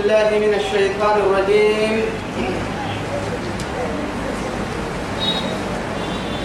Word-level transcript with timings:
بالله 0.00 0.30
من 0.44 0.54
الشيطان 0.54 1.16
الرجيم. 1.20 1.94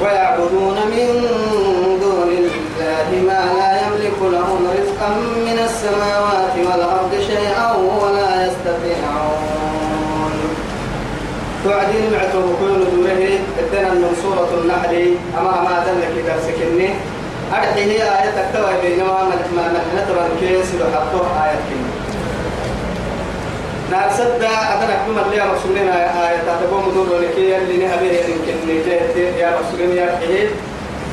ويعبدون 0.01 0.77
من 0.91 1.07
دون 2.01 2.29
الله 2.35 3.07
ما 3.27 3.41
لا 3.59 3.69
يملك 3.83 4.19
لهم 4.35 4.61
رزقا 4.77 5.09
من 5.47 5.57
السماوات 5.67 6.55
والأرض 6.67 7.11
شيئا 7.27 7.67
ولا 7.75 8.31
يستطيعون. 8.45 10.33
توعدين 11.63 12.05
معتوه 12.11 12.47
كل 12.59 12.79
دوره 12.91 13.23
ادنا 13.59 13.89
من 13.93 14.11
سورة 14.23 14.51
النحل. 14.61 14.93
أما 15.39 15.55
ما 15.67 15.75
دلك 15.87 16.13
إذا 16.21 16.35
سكني 16.47 16.89
أرحي 17.53 17.83
هي 17.91 18.03
آية 18.03 18.31
تكتوى 18.37 18.73
بينما 18.81 19.19
ما 19.55 19.65
نتبع 19.95 20.23
الكيس 20.31 20.69
وحطوه 20.81 21.27
آية 21.45 21.59
كني. 21.69 21.94
نار 23.91 24.09
سدا 24.17 24.47
أتنا 24.73 24.95
كم 25.05 25.17
اللي 25.25 25.37
يا 25.37 25.45
رسولنا 25.53 26.29
آية 26.29 26.37
تتبو 26.37 26.77
مدور 26.79 27.19
لك 27.19 27.37
اللي 27.37 27.77
نهبه 27.85 28.05
يمكن 28.05 28.55
نجيت 28.67 29.35
يا 29.37 29.57
رسولنا 29.59 29.93
يا 30.01 30.17
حيد 30.19 30.49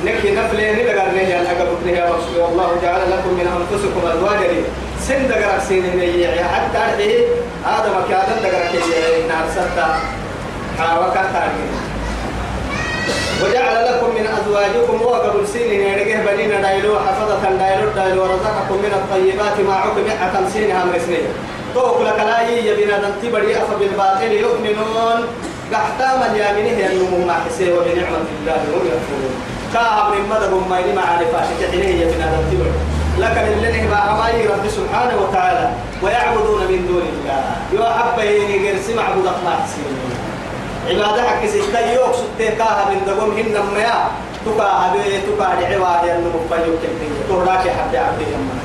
نكي 0.04 0.30
نفلي 0.34 0.72
ندقر 0.72 1.10
نهي 1.14 1.40
أن 1.40 1.46
أقبل 1.46 1.88
يا 1.90 2.04
رسول 2.04 2.44
الله. 2.48 2.68
جعل 2.82 3.00
لكم 3.10 3.28
من 3.38 3.46
أنفسكم 3.58 4.00
أزواجا 4.12 4.48
سن 5.00 5.28
دقر 5.28 5.58
سين 5.68 5.96
نهي 5.96 6.44
حتى 6.44 6.78
أرحي 6.78 7.18
آدم 7.66 7.94
كادم 8.08 8.38
دقر 8.42 8.62
كي 8.72 8.78
نار 9.28 9.46
سدا 9.54 9.86
حاوكا 10.78 11.22
تارجين 11.32 11.72
وجعل 13.42 13.86
لكم 13.86 14.08
من 14.14 14.26
أزواجكم 14.26 15.02
وقبل 15.02 15.48
سين 15.48 15.70
يرجع 15.80 16.32
بنين 16.32 16.62
دايلو 16.62 16.98
حفظة 16.98 17.42
دايلو 17.58 17.90
دايلو 17.96 18.22
ورزقكم 18.22 18.76
من 18.84 18.92
الطيبات 19.00 19.60
ما 19.68 19.74
عقب 19.74 19.98
أتم 20.22 20.48
سينها 20.52 20.84
مرسنية 20.84 21.28
توك 21.74 22.00
لك 22.00 22.18
لا 22.18 22.48
يبين 22.48 22.90
أن 22.90 23.14
تبري 23.22 23.56
أف 23.56 23.70
بالباطل 23.80 24.32
يؤمنون. 24.32 25.18
قحتام 25.72 26.22
اليامين 26.30 26.66
هي 26.74 26.86
النمو 26.92 27.26
ما 27.26 27.34
حسي 27.34 27.72
وبنعمة 27.72 28.26
الله 28.40 28.56
هم 28.72 28.84
يكفرون. 28.92 29.34
كاهم 29.74 30.10
من 30.12 30.28
مدهم 30.28 30.70
ما 30.70 30.78
يلي 30.78 30.92
معارفة 30.92 31.40
تحينيه 31.60 32.04
يبين 32.04 32.22
أن 32.22 32.44
تبري. 32.50 32.72
لكن 33.18 33.52
اللي 33.52 33.88
ما 33.88 33.96
عماي 33.96 34.46
رب 34.46 34.68
سبحانه 34.68 35.16
وتعالى. 35.22 35.70
ويعبدون 36.02 36.60
من 36.60 36.86
دون 36.88 37.06
الله. 37.12 37.42
يوحب 37.72 38.18
يني 38.18 38.68
غير 38.68 38.76
سمع 38.86 39.02
عبد 39.02 39.18
الله 39.18 39.58
عبادة 40.88 41.22
حق 41.28 41.46
ستة 41.46 41.92
يوك 41.92 42.14
ستة 42.14 42.50
كاها 42.58 42.90
من 42.90 43.00
دقوم 43.06 43.30
هن 43.30 43.54
ما 43.74 44.10
تكا 44.46 44.64
هبي 44.64 45.20
تكا 45.26 45.48
دعوا 45.60 46.06
يا 46.06 46.16
النمو 46.18 46.38
فيوك 46.50 46.82
تهراك 47.28 47.64
حبي 47.76 47.98
عبد 47.98 48.20
يمنا 48.20 48.61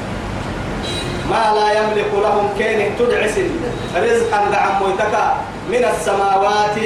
ما 1.29 1.43
لا 1.55 1.67
يملك 1.79 2.11
لهم 2.13 2.49
كين 2.57 2.95
تدعس. 2.99 3.37
رزقا 3.95 4.39
دعم 4.51 4.81
ويتكا 4.81 5.25
من 5.69 5.83
السماوات. 5.93 6.77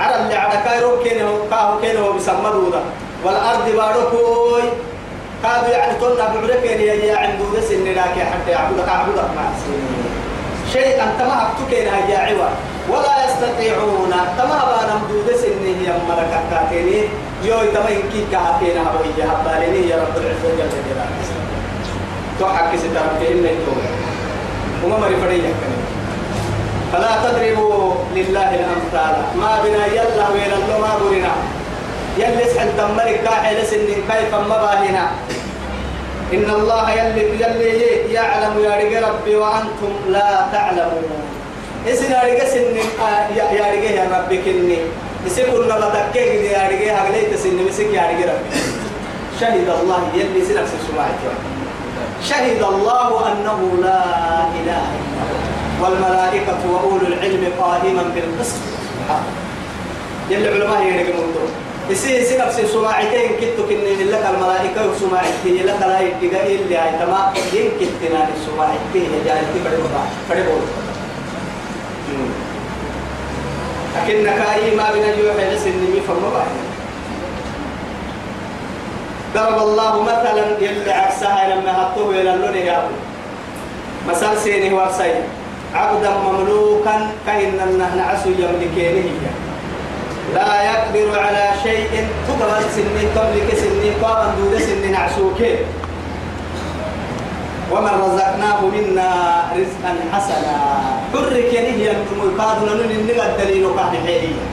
على 0.00 0.16
اللي 0.22 0.34
على 0.34 0.56
كايرو 0.64 1.02
كين 1.02 1.18
كاهو 1.50 1.80
كين 1.80 1.96
هو 1.96 2.12
بسمدودا 2.12 2.80
والأرض 3.24 3.66
باركوي. 3.76 4.62
كادو 5.42 5.70
يعني 5.72 5.98
تونا 6.00 6.26
بعرك 6.34 6.64
يا 6.64 6.94
يا 6.94 7.16
عنده 7.16 7.44
ذس 7.54 7.70
إن 7.70 7.84
لك 7.84 8.16
حتى 8.32 8.50
يعبدك 8.50 8.88
عبدك 8.88 9.28
مع 9.36 9.44
شيء 10.72 11.02
أنت 11.02 11.22
ما 11.28 11.36
أبتك 11.42 11.72
يا 12.08 12.18
عوا 12.18 12.48
ولا 12.88 13.14
يستطيعون. 13.24 14.12
تما 14.38 14.58
بانم 14.70 15.00
دودس 15.08 15.44
إن 15.44 15.64
هي 15.66 15.92
ملكة 16.08 16.40
كاتيني 16.50 17.08
يوي 17.44 17.66
تما 17.74 17.88
إنكي 17.88 18.24
كاتينا 18.32 18.82
هوي 18.90 19.10
هباليني 19.30 19.88
يا 19.88 19.96
رب 19.96 20.16
العزة 20.16 20.48
جل 20.58 20.70
جلاله. 20.88 21.43
تو 22.38 22.46
حق 22.46 22.72
ستارك 22.76 23.20
إلا 23.30 23.50
يتوب 23.50 23.78
وما 24.84 24.96
مري 24.98 25.16
فريق 25.22 25.44
فلا 26.92 27.12
تضربوا 27.24 27.94
لله 28.14 28.50
الأمثال۔ 28.60 29.14
ما 29.42 29.52
بنا 29.62 29.86
يلا 29.86 30.26
وين 30.34 30.52
الله 30.58 30.78
ما 30.78 30.92
برنا 31.00 31.34
يلي 32.18 32.44
سحن 32.54 32.68
تمرك 32.78 33.16
كاحل 33.26 33.58
سن 33.66 33.86
كيف 34.10 34.34
ما 34.34 34.56
باهنا 34.62 35.04
إن 36.34 36.46
الله 36.58 36.84
يلي 36.90 37.22
يلي 37.42 38.14
يعلم 38.14 38.54
يا 38.66 38.72
رجال 38.82 39.02
ربي 39.10 39.34
وأنتم 39.36 39.92
لا 40.14 40.30
تعلمون۔ 40.54 41.22
إسنا 41.90 42.18
رجال 42.26 42.48
سن 42.54 42.66
يا 43.38 43.66
رجال 43.74 43.94
يا 43.98 44.04
ربي 44.14 44.36
كني 44.44 44.78
يسيبون 45.26 45.66
نبتكيه 45.66 46.50
يا 46.54 46.62
رجال 46.70 46.94
هغليت 46.98 47.32
سن 47.42 47.58
مسك 47.66 47.90
يا 47.98 48.04
رجال 48.10 48.28
ربي 48.38 48.50
شهد 49.40 49.66
الله 49.66 50.00
يلي 50.14 50.40
سنك 50.46 50.66
سمعت 50.86 51.22
شهد 52.22 52.62
الله 52.62 53.32
أنه 53.32 53.58
لا 53.82 54.04
إله 54.58 54.84
إلا 54.98 55.22
هو. 55.28 55.84
والملائكة 55.84 56.58
وأولو 56.72 57.06
العلم 57.06 57.52
قائما 57.60 58.02
بالقسط. 58.14 58.60
يلي 60.30 60.48
علماء 60.48 60.82
يرجعون 60.82 61.32
دور 61.34 61.48
يصير 61.90 62.20
يصير 62.20 62.46
نفس 62.46 62.60
سماعتين 62.72 63.30
كتو 63.40 63.62
كن 63.68 63.76
لك 63.84 64.24
الملائكة 64.34 64.90
وسماعتين 64.90 65.66
لك 65.66 65.80
لا 65.80 66.00
يدقى 66.00 66.54
إلا 66.56 66.84
هاي 66.84 66.90
تما 66.98 67.32
السماعتين 68.36 69.10
يا 69.14 69.20
جاهل 69.24 69.44
بدي 69.54 69.60
بقى 69.64 69.76
بدي 70.30 70.42
بقول 70.42 70.64
لكنك 73.96 74.40
أي 74.54 74.76
ما 74.76 74.92
بين 74.92 75.02
يوحي 75.02 75.54
لسنمي 75.54 76.00
فما 76.08 76.28
بقى 76.34 76.46
ضرب 79.34 79.58
الله 79.58 80.02
مثلا 80.02 80.44
يلي 80.60 80.92
عكسها 80.92 81.54
لما 81.54 81.82
هطوه 81.82 82.10
إلى 82.14 82.34
اللون 82.34 82.56
يا 82.56 82.78
أبو. 82.78 82.94
مثل 84.08 84.38
سيني 84.44 84.74
ورسي 84.74 85.12
عبدا 85.74 86.10
مملوكا 86.10 87.10
كأن 87.26 87.78
نحن 87.78 87.98
عسو 88.00 88.30
يملكينه 88.30 89.10
لا 90.34 90.62
يقدر 90.62 91.18
على 91.18 91.50
شيء 91.62 92.08
تقبل 92.28 92.62
سنين 92.74 93.08
تملك 93.14 93.48
سنين 93.58 93.92
قابا 94.02 94.34
دود 94.38 94.58
سنين 94.58 94.94
عسوكين 94.94 95.56
ومن 97.72 97.94
رزقناه 98.04 98.60
منا 98.60 99.10
رزقا 99.56 99.92
حسنا. 100.12 100.56
حرك 101.12 101.54
ينهي 101.54 101.90
المقاد 101.90 102.62
لنن 102.62 102.90
النغى 102.90 103.26
الدليل 103.26 103.66
كان 103.76 103.94
حيليا 104.06 104.46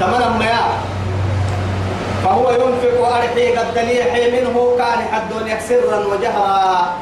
تمام 0.00 0.38
ما 0.38 0.54
فهو 2.24 2.50
ينفق 2.50 3.06
أرحي 3.06 3.56
قد 3.56 3.74
دليحي 3.74 4.30
منه 4.30 4.76
كان 4.78 4.98
حد 5.12 5.30
سرا 5.68 6.06
وجهرا. 6.06 6.92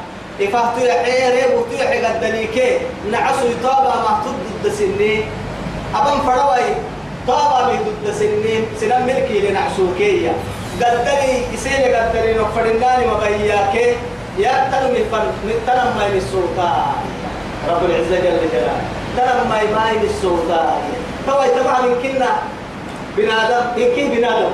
إفهت 0.41 0.77
يحيري 0.81 1.55
وتيحي 1.55 2.05
قد 2.05 2.21
دليكي 2.21 2.77
نعسو 3.11 3.45
يطابا 3.47 3.95
ما 3.95 4.23
تضد 4.25 4.73
سنين 4.73 5.23
أبن 5.95 6.17
فروي 6.25 6.67
طابا 7.27 7.73
من 7.73 7.79
ضد 7.85 8.13
سنين 8.13 8.65
سنم 8.79 9.05
ملكي 9.05 9.39
لنعسوكية 9.39 10.33
قد 10.81 11.05
دلي 11.05 11.53
يسيني 11.53 11.93
قد 11.93 12.13
دلي 12.13 12.33
نقفرناني 12.33 13.05
مبياكي 13.07 13.95
يا 14.37 14.69
تنمي 14.71 15.03
فن 15.11 15.25
تنم 15.67 15.89
ما 15.97 16.07
السلطان 16.07 16.93
رب 17.69 17.85
العزة 17.85 18.15
جل 18.25 18.49
جلاله. 18.53 18.81
تنم 19.17 19.49
ما 19.49 19.61
يماي 19.61 20.05
السلطان 20.09 20.81
توي 21.27 21.47
طبعا 21.59 21.79
يمكننا 21.85 22.31
بنادم 23.17 23.65
يمكن 23.77 24.15
بنادم. 24.15 24.51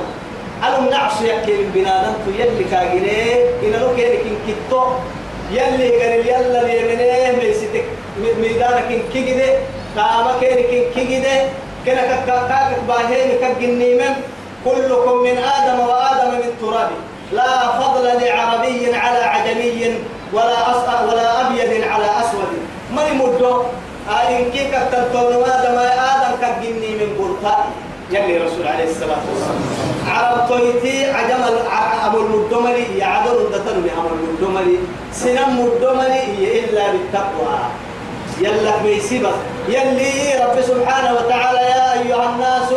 ألم 0.66 0.88
نعصي 0.90 1.28
يكي 1.28 1.52
من 1.52 1.70
بنادم 1.74 2.14
يلي 2.38 2.64
كاجنيه 2.70 3.34
إن 3.62 3.72
لو 3.80 3.96
كان 3.96 4.12
كن 4.24 4.36
كتو 4.46 4.82
يلي 5.50 5.88
قال 6.00 6.26
يلا 6.26 6.62
ليمنيه 6.66 7.32
ميستك 7.38 7.84
ميدانك 8.40 8.84
كن 8.88 9.00
كيجده 9.12 9.50
كاما 9.96 10.32
كان 10.40 10.56
كن 10.70 10.82
كيجده 10.94 11.36
كنا 11.86 12.02
كاكاك 12.26 12.76
باهين 12.88 13.30
كجنيمم 13.40 14.14
كلكم 14.64 15.16
من 15.22 15.36
آدم 15.38 15.78
وآدم 15.80 16.30
من 16.30 16.50
تراب. 16.60 16.90
لا 17.32 17.78
فضل 17.78 18.04
لعربي 18.04 18.94
على 18.94 19.18
عجمي 19.18 19.94
ولا 20.32 20.70
أصفر 20.70 21.06
ولا 21.08 21.46
أبيض 21.46 21.84
على 21.92 22.04
أسود. 22.04 22.52
ما 22.94 23.02
يمدو 23.08 23.62
آدم 24.10 24.50
كيك 24.52 24.74
تنتون 24.92 25.32
آدم 25.42 25.78
آدم 26.12 26.32
كجني 26.42 26.90
من 26.98 27.10
برقاء 27.18 27.66
يلي 28.10 28.38
رسول 28.38 28.66
عليه 28.66 28.90
الصلاة 28.90 29.22
والسلام. 29.28 29.97
عرب 30.08 30.48
تويتي 30.48 31.10
عجم 31.10 31.42
أبو 32.06 32.18
المدمري 32.20 32.98
يعدل 32.98 33.36
الدتن 33.36 33.76
أبو 33.98 34.08
المدمري. 34.14 34.78
سنم 35.12 35.48
مدمري 35.60 36.24
إلا 36.58 36.84
بالتقوى. 36.92 37.58
يلا 38.40 38.76
بيسيبك 38.82 39.34
يلي 39.68 40.44
رب 40.44 40.60
سبحانه 40.60 41.10
وتعالى 41.18 41.58
يا 41.58 41.92
أيها 42.00 42.24
الناس 42.30 42.70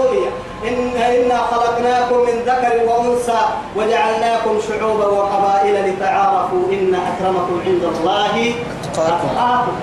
إن 0.67 0.77
إنا 0.97 1.37
خلقناكم 1.37 2.17
من 2.27 2.37
ذكر 2.45 2.73
وأنثى 2.87 3.41
وجعلناكم 3.75 4.53
شعوبا 4.67 5.05
وقبائل 5.05 5.75
لتعارفوا 5.89 6.63
إن 6.71 6.95
أكرمكم 6.95 7.61
عند 7.65 7.83
الله 7.83 8.53
أتقاكم. 8.93 9.75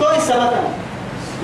توي 0.00 0.20
سمتا 0.20 0.62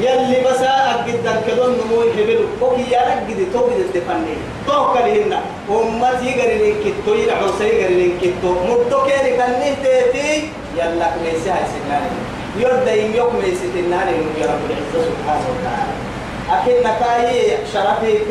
يلي 0.01 0.41
بس 0.45 0.61
أجدا 0.61 1.43
كدون 1.47 1.73
نمو 1.79 2.03
يحبلو 2.03 2.45
وكي 2.61 2.91
يارك 2.91 3.23
جدي 3.29 3.45
تو 3.53 3.69
جدي 3.71 4.01
تفني 4.01 4.35
تو 4.67 4.93
كلهن 4.93 5.33
أمتي 5.71 6.31
قرنين 6.41 6.75
كتو 6.85 7.15
يلعو 7.15 7.49
سي 7.59 7.71
قرنين 7.85 8.13
كتو 8.21 8.51
مدو 8.69 8.99
كيري 9.07 9.37
كنه 9.37 9.77
تيتي. 9.83 10.49
يلا 10.77 11.07
كنيسي 11.15 11.51
هاي 11.51 11.65
سناني. 11.73 12.19
يرد 12.61 13.15
يوم 13.15 13.41
يسيت 13.45 13.77
النار 13.77 14.09
يا 14.41 14.47
رب 14.51 14.63
العزة 14.69 14.99
سبحانه 15.09 15.47
وتعالى. 15.53 15.95
أكيد 16.55 16.79
نكاي 16.87 17.57
شرفك 17.73 18.31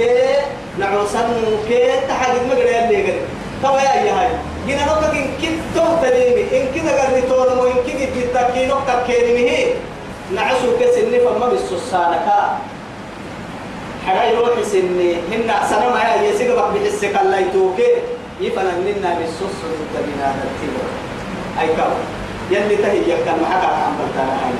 نعوسن 0.79 1.29
كي 1.67 1.81
تحدد 2.07 2.41
مقرأ 2.49 2.85
اللي 2.85 3.01
قرأ 3.03 3.21
توا 3.63 3.79
يا 3.79 3.93
يا 4.05 4.13
هاي. 4.13 4.29
جينا 4.67 4.85
نقطة 4.85 5.11
إن 5.11 5.27
كنت 5.41 5.59
تهتليمي 5.75 6.43
إن 6.57 6.65
كذا 6.75 6.91
قرر 7.01 7.19
تورم 7.29 7.57
وإن 7.59 7.77
كذا 7.87 8.05
تتكي 8.15 8.65
نقطة 8.65 9.03
كلمه 9.07 9.49
نعسو 10.33 10.77
كسني 10.79 11.19
فما 11.19 11.47
بالسسانة 11.47 12.57
حراي 14.07 14.35
روحي 14.35 14.63
سني 14.63 15.13
هن 15.29 15.49
سنة 15.69 15.89
ما 15.89 16.01
هي 16.01 16.29
يسيق 16.29 16.57
بحسك 16.73 17.15
الله 17.21 17.37
يتوكي. 17.37 17.89
يفنننا 18.41 19.15
بالسس 19.17 19.57
تبينا 19.95 20.27
ترتيب 20.35 20.75
أي 21.61 21.67
كاو. 21.77 21.91
يلي 22.51 22.75
تهي 22.75 22.97
يكن 22.97 23.41
محكا 23.41 23.67
عم 23.67 23.93
بلتانا 23.99 24.35
هاي 24.43 24.53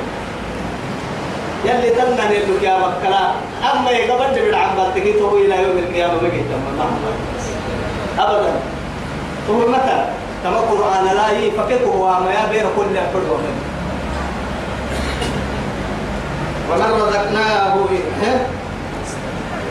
يلي 1.66 1.90
تنن 1.90 2.20
اللي 2.20 2.68
يا 2.68 2.78
مكلا 2.80 3.24
أما 3.72 3.90
يقبل 3.92 4.36
جبل 4.36 4.56
عم 4.56 4.72
بلتكي 4.78 5.14
تو 5.20 5.38
إلى 5.38 5.56
يوم 5.64 5.78
القيامة 5.78 6.14
ما 6.14 6.30
جيت 6.30 6.50
أبدا. 8.20 8.54
هو 9.50 9.68
متى 9.68 10.06
كما 10.44 10.58
قرآن 10.58 11.06
لا 11.16 11.28
يفكك 11.40 11.82
هو 11.82 12.08
ما 12.08 12.32
يبير 12.32 12.66
كل 12.78 12.96
فرد 13.14 13.44
ومن 16.70 16.90
رزقناه 17.02 17.76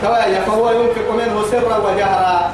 توا 0.01 0.39
فهو 0.47 0.65
ينفق 0.71 1.07
منه 1.11 1.35
سرا 1.51 1.77
وجهرا. 1.77 2.53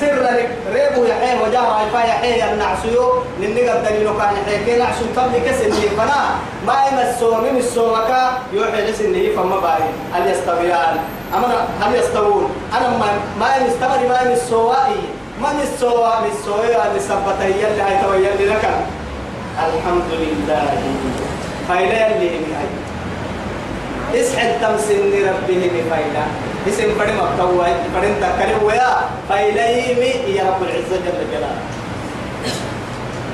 سرا 0.00 0.30
ريبو 0.74 1.04
يحيى 1.04 1.32
وجهرا. 1.42 1.76
يفا 1.82 1.98
يحيى 1.98 2.52
النعسيو 2.52 3.04
لنقد 3.40 3.84
دليل 3.84 4.08
كان 4.18 4.32
يحيى 4.38 4.64
كي 4.64 4.78
نعسو 4.78 5.04
تم 5.16 5.32
كسن 5.46 5.72
فنا 5.98 6.20
ما 6.66 6.76
يمسو 6.86 7.34
من 7.34 7.56
السومكا 7.56 8.22
يوحي 8.52 8.80
لسنه 8.86 9.24
فما 9.36 9.58
باي. 9.64 9.84
هل 10.14 10.30
يستويان؟ 10.30 10.96
أما 11.34 11.66
هل 11.80 11.94
يستوون؟ 11.94 12.50
أنا 12.76 12.88
ما 13.00 13.08
ما 13.40 13.50
يستمر 13.66 14.00
ما 14.08 14.18
يمسوائي. 14.30 15.00
السوا 15.38 16.20
من 16.20 16.30
السوا 16.34 16.84
من 16.92 17.00
سبته 17.00 17.44
يلي 17.44 17.82
هاي 17.82 18.24
يلي 18.26 18.46
لك. 18.50 18.64
الحمد 19.66 20.10
لله. 20.10 20.66
فايلا 21.68 22.06
يلي 22.06 22.28
هاي 22.58 22.68
اسحل 24.14 24.60
تمسن 24.60 25.12
ربه 25.28 25.62
بفايلا 25.74 26.24
اسم 26.68 26.88
فرد 26.98 27.12
مكتوى 27.20 27.66
فرد 27.94 28.14
تكره 28.20 28.64
ويا. 28.64 28.96
فايلايمي 29.28 30.12
يا 30.36 30.44
رب 30.44 30.62
العزة 30.62 30.96
جل 31.04 31.20
جلاله. 31.32 31.62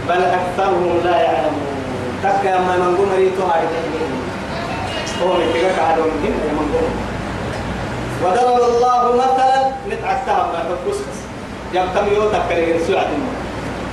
بل 0.09 0.25
أكثرهم 0.25 1.01
لا 1.05 1.17
يعلمون. 1.21 1.75
تكا 2.23 2.59
ما 2.59 2.77
منقوم 2.77 3.11
ريتو 3.17 3.43
هاي 3.43 3.63
هو 5.23 5.33
من 5.33 5.51
تلك 5.55 5.79
على 5.79 6.03
من 6.03 6.35
يا 6.47 6.53
منقوم 6.53 6.91
وضرب 8.25 8.59
الله 8.69 9.17
مثلا. 9.17 9.61
نتعكتها 9.91 10.43
ما 10.53 10.65
تبكسكس 10.69 11.19
يبتم 11.75 12.15
يو 12.15 12.29
تكرر 12.29 12.79
سعد 12.89 13.07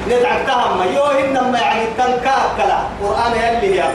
نتعكتها 0.09 0.75
ما 0.75 0.85
يو 0.85 1.05
إنما 1.05 1.59
يعني 1.59 1.85
تنكاك 1.97 2.43
كلا 2.57 2.79
قرآن 3.03 3.31
يلي 3.31 3.75
يا. 3.75 3.85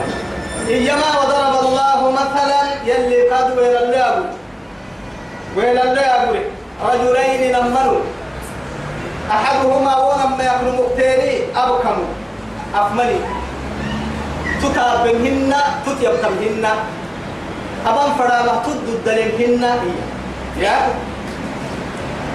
إيما 0.69 1.11
وضرب 1.19 1.55
الله 1.69 2.11
مثلا 2.11 2.63
يلي 2.85 3.31
قد 3.31 3.59
ويل 3.59 3.77
الله 3.77 4.15
ويل 5.57 5.79
الله 5.79 6.43
رجلين 6.83 7.53
نمنوا 7.53 8.01
أحدهما 9.31 9.95
ونما 9.97 10.45
يكون 10.45 10.69
مقتيني 10.79 11.33
أبكم. 11.57 11.99
أفمني. 12.75 13.19
تتابنهن 14.63 15.53
تتيبتمهن. 15.87 16.65
أبان 17.87 18.11
فرامة 18.19 18.63
تدد 18.67 19.07
يا. 20.61 20.77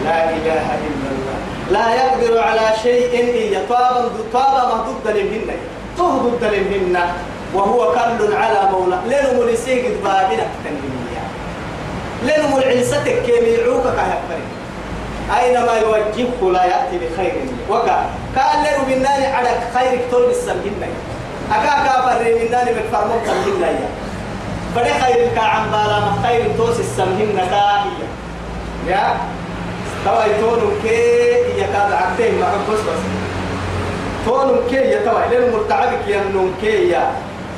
لا 0.06 0.18
إله 0.30 0.66
إلا 0.88 1.07
الله. 1.16 1.38
لا 1.72 1.88
يقدر 1.95 2.39
على 2.39 2.68
شيء 2.84 3.12
إلا 3.12 3.60
طابا 3.69 4.10
طابا 4.34 4.62
مهدود 4.75 5.06
لمهن 5.18 5.50
تهدد 5.98 6.44
لمهن 6.54 6.95
وهو 7.53 7.92
كل 7.92 8.33
على 8.36 8.69
مولى 8.71 8.98
لنم 9.06 9.50
لسيق 9.50 9.83
بابنا 10.03 10.45
تنمية 10.63 11.24
لنم 12.24 12.57
العلستك 12.57 13.21
كيف 13.25 13.44
يعوك 13.44 13.83
كهبري 13.83 14.48
أينما 15.39 15.74
يوجهه 15.77 16.51
لا 16.51 16.63
يأتي 16.63 16.98
بخير 16.98 17.33
وكا 17.69 18.06
قال 18.38 18.59
لنم 18.59 18.86
بالنار 18.89 19.33
على 19.36 19.50
خير 19.75 20.00
كتور 20.07 20.25
بالسمهن 20.27 20.83
أكا 21.51 21.83
كافر 21.86 22.24
من 22.24 22.51
نار 22.51 22.65
بكفرمون 22.65 23.19
تنمية 23.25 23.89
بدي 24.75 24.94
خير 25.03 25.30
كعم 25.36 25.71
بالا 25.71 26.00
ما 26.00 26.13
خير 26.27 26.45
توس 26.57 26.80
السمهن 26.80 27.48
كاهية 27.50 28.07
يا. 28.88 29.15
توا 30.06 30.25
يتونو 30.25 30.69
كي 30.83 31.33
يكاد 31.57 31.92
ما 32.39 32.51
بس 32.69 32.80
بس. 32.80 33.01
تونو 34.25 34.56
كي 34.69 34.75
يتوا 34.92 35.19
لين 35.31 35.51
مرتعبك 35.53 36.07
ينون 36.07 36.56
كي 36.62 36.89
يا. 36.89 37.12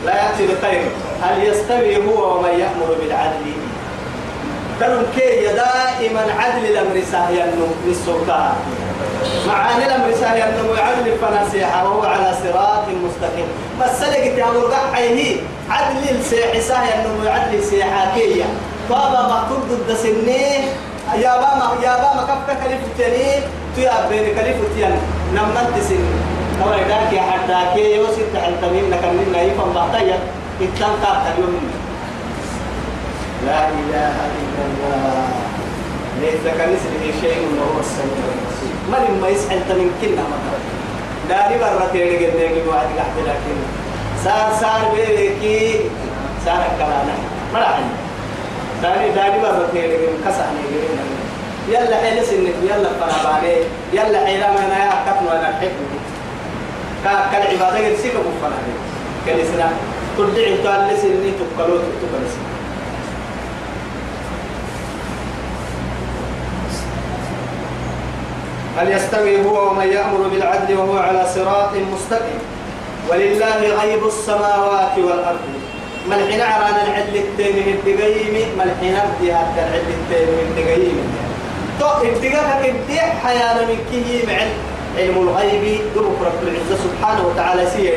لا 0.06 0.16
يأتي 0.16 0.48
بخير. 0.48 0.84
هل 1.22 1.44
يستوي 1.44 1.98
هو 1.98 2.38
ومن 2.38 2.50
يأمر 2.50 2.96
بالعدل؟ 3.02 3.46
تنم 4.80 5.06
كي 5.16 5.46
دائما 5.46 6.24
عدل 6.40 6.66
الأمر 6.66 7.02
ساهي 7.12 7.46
للسلطان. 7.86 8.54
معاني 9.48 9.86
الأمر 9.86 10.14
ساهي 10.20 10.50
النمو 10.50 10.74
عدل 10.74 11.12
فنسيحة 11.22 11.84
وهو 11.84 12.02
على 12.02 12.34
صراط 12.44 12.86
مستقيم. 12.88 13.48
بس 13.82 14.00
سلقت 14.00 14.38
يا 14.38 14.46
مرقعيه 14.46 15.36
عدل 15.70 16.10
السيح 16.20 16.60
ساهي 16.60 16.90
النمو 16.96 17.30
عدل 17.30 17.64
سيحاكية 17.64 18.44
طابا 18.90 19.22
مكتوب 19.22 19.62
ضد 19.70 19.96
سنيه 19.96 20.60
يا 21.16 21.34
باما 21.36 21.76
يا 21.84 21.96
باما 21.96 22.24
كفك 22.24 22.58
كلفتني 22.64 23.44
تيا 23.76 24.08
بين 24.10 24.36
كلفتيان 24.36 24.98
نمنت 25.34 25.84
سن 25.90 26.06
هو 26.62 26.74
يداك 26.74 27.14
يا 27.14 27.22
حداك 27.22 27.78
يوسف 27.78 28.26
تحلتمين 28.34 28.90
لكن 28.92 29.08
لنا 29.28 29.42
يفهم 29.42 29.74
بعطيا 29.74 30.18
اتلان 30.62 30.92
قاعد 31.04 31.22
اليوم 31.34 31.56
لا 33.46 33.68
إله 33.68 34.16
إلا 34.40 34.62
الله 34.68 35.28
ليس 36.22 36.44
كمثله 36.58 37.04
شيء 37.22 37.42
وهو 37.58 37.80
السميع 37.80 38.26
البصير 38.36 38.76
ما 38.92 38.98
لما 39.06 39.28
يسحل 39.28 39.60
تمن 39.70 39.92
كنا 40.02 40.24
مثلا 40.34 40.60
داري 41.30 41.60
برا 41.60 41.88
تيري 41.94 42.26
قد 42.26 42.36
نيجي 42.36 42.68
واحد 42.68 42.88
قاعد 42.98 43.18
لكن 43.28 43.58
صار 44.24 44.52
صار 44.62 44.82
بيكي 44.96 45.80
صار 46.46 46.64
كلانا 46.78 47.16
ما 47.54 47.60
راح 47.60 47.80
داري 48.84 49.10
داري 49.10 49.40
برا 49.42 49.68
تيري 49.74 49.96
قد 49.96 50.14
كسعني 50.26 50.60
يلا 51.70 51.98
حيل 51.98 52.26
سنك 52.26 52.56
يلا 52.64 52.90
فراباني 53.00 53.56
يلا 53.94 54.26
حيل 54.26 54.40
ما 54.40 54.60
أنا 54.66 55.04
كتن 55.06 55.26
وأنا 55.26 55.48
حب 55.62 55.72
كا 55.92 56.13
كالعبادة 57.04 57.78
يرسيك 57.78 58.14
فرابي 58.42 58.74
كالسنا 59.26 59.72
تدعي 60.18 60.58
تعالى 60.64 60.98
سني 60.98 61.32
تقلو 61.40 61.78
تقلو 61.78 62.28
هل 68.78 68.92
يستوي 68.92 69.46
هو 69.46 69.70
ومن 69.70 69.88
يأمر 69.88 70.28
بالعدل 70.28 70.78
وهو 70.78 70.98
على 70.98 71.26
صراط 71.36 71.70
مستقيم؟ 71.94 72.40
ولله 73.10 73.60
غيب 73.82 74.06
السماوات 74.06 74.98
والأرض. 74.98 75.40
ملحنا 76.10 76.46
عرانا 76.46 76.84
العدل 76.88 77.16
التيمي 77.16 77.72
الدقيم 77.72 78.36
ملحنا 78.58 79.06
بدي 79.06 79.34
هذا 79.34 79.54
العدل 79.58 79.94
التيمي 80.00 80.42
الدقيم 80.42 80.98
تو 81.80 81.86
ابتغاء 81.86 82.60
ابتغاء 82.60 83.16
حيانا 83.24 83.62
من 83.62 83.78
كي 83.92 84.28
مع 84.28 84.38
علم 84.98 85.18
الغيب 85.28 85.82
دبك 85.96 86.20
رب 86.28 86.40
العزة 86.44 86.76
سبحانه 86.86 87.28
وتعالى 87.28 87.64
سيئ 87.76 87.94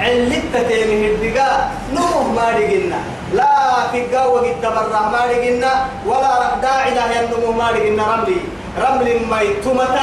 علت 0.00 0.56
تيمه 0.68 1.02
الدقاء 1.12 1.72
نوه 1.94 2.32
ما 2.32 2.48
رقنا 2.56 3.00
لا 3.34 3.88
في 3.92 4.00
وقت 4.16 4.46
تبرع 4.62 5.02
ما 5.12 5.22
رقنا 5.32 5.72
ولا 6.06 6.56
داعي 6.62 6.94
له 6.94 7.06
ينمو 7.16 7.52
ما 7.52 7.70
رقنا 7.70 8.02
رملي 8.12 8.40
رمل 8.84 9.08
ميتمة 9.30 9.96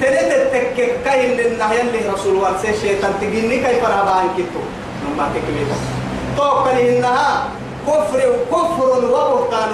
تريد 0.00 0.30
التكك 0.40 0.90
كاين 1.04 1.30
للنهي 1.38 1.80
اللي 1.80 2.00
رسول 2.14 2.32
الله 2.36 2.52
شيطان 2.82 3.12
تجيني 3.20 3.56
كيف 3.56 3.84
رهبان 3.84 4.26
كتو 4.36 4.62
ما 5.18 5.28
تكلمه 5.34 5.76
توكل 6.36 6.78
إنها 6.78 7.28
كفر 7.86 8.20
وكفر 8.32 8.90
وبهتان. 9.04 9.72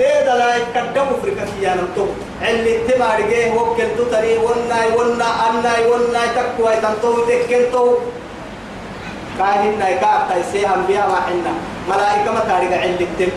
ديدا 0.00 0.34
لا 0.40 0.50
يكدم 0.56 1.08
في 1.22 1.30
كثيانا 1.38 1.84
تو 1.96 2.06
اللي 2.48 2.74
تمار 2.88 3.20
جه 3.30 3.52
وكل 3.56 3.90
تري 4.12 4.34
ونا 4.46 4.80
ونا 4.96 5.28
أنا 5.48 5.74
ونا 5.90 6.22
تكوى 6.36 6.72
تنتو 6.82 7.12
تكنتو 7.28 7.84
كاهن 9.38 9.78
نايكا 9.78 10.12
تيسي 10.28 10.66
أنبياء 10.74 11.06
ما 11.12 11.18
حنا 11.26 11.52
ملائكة 11.90 12.30
ما 12.32 12.40
تاريخ 12.48 12.72
اللي 12.84 13.06
تم 13.18 13.32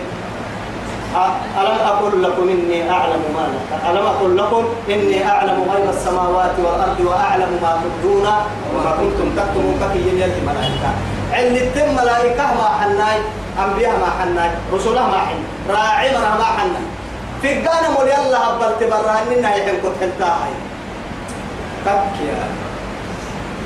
ألم 1.62 1.78
أقول 1.92 2.24
لكم 2.24 2.46
إني 2.56 2.80
أعلم 2.92 3.22
ما 3.36 3.44
لا 3.54 3.92
ألم 3.92 4.06
أقول 4.14 4.38
لكم 4.38 4.64
إني 4.90 5.20
أعلم 5.30 5.58
غيب 5.72 5.90
السماوات 5.90 6.56
والأرض 6.64 7.00
وأعلم 7.10 7.52
ما 7.64 7.72
تبدون 7.84 8.28
وما 8.74 8.92
كنتم 9.00 9.28
تكتمون 9.38 9.76
كفي 9.82 10.00
يلي 10.10 10.42
ملائكة 10.50 10.90
علم 11.34 11.56
التم 11.56 11.88
ملائكة 12.02 12.44
ما 12.60 12.68
حناي 12.80 13.18
أنبياء 13.60 13.92
ما 13.92 14.10
حناي 14.22 14.50
رسوله 14.74 15.08
ما 15.08 15.18
حن 15.18 15.40
راعي 15.70 16.12
ما 16.12 16.44
حناي 16.58 16.86
في 17.42 17.54
الجانب 17.54 17.92
مولي 18.00 18.16
الله 18.18 18.38
هبل 18.38 18.80
تبرهن 18.80 19.44
يحن 19.44 19.78
كنت 19.84 19.96
حلتاهي 20.02 20.54
كك 21.86 22.16
يا 22.28 22.48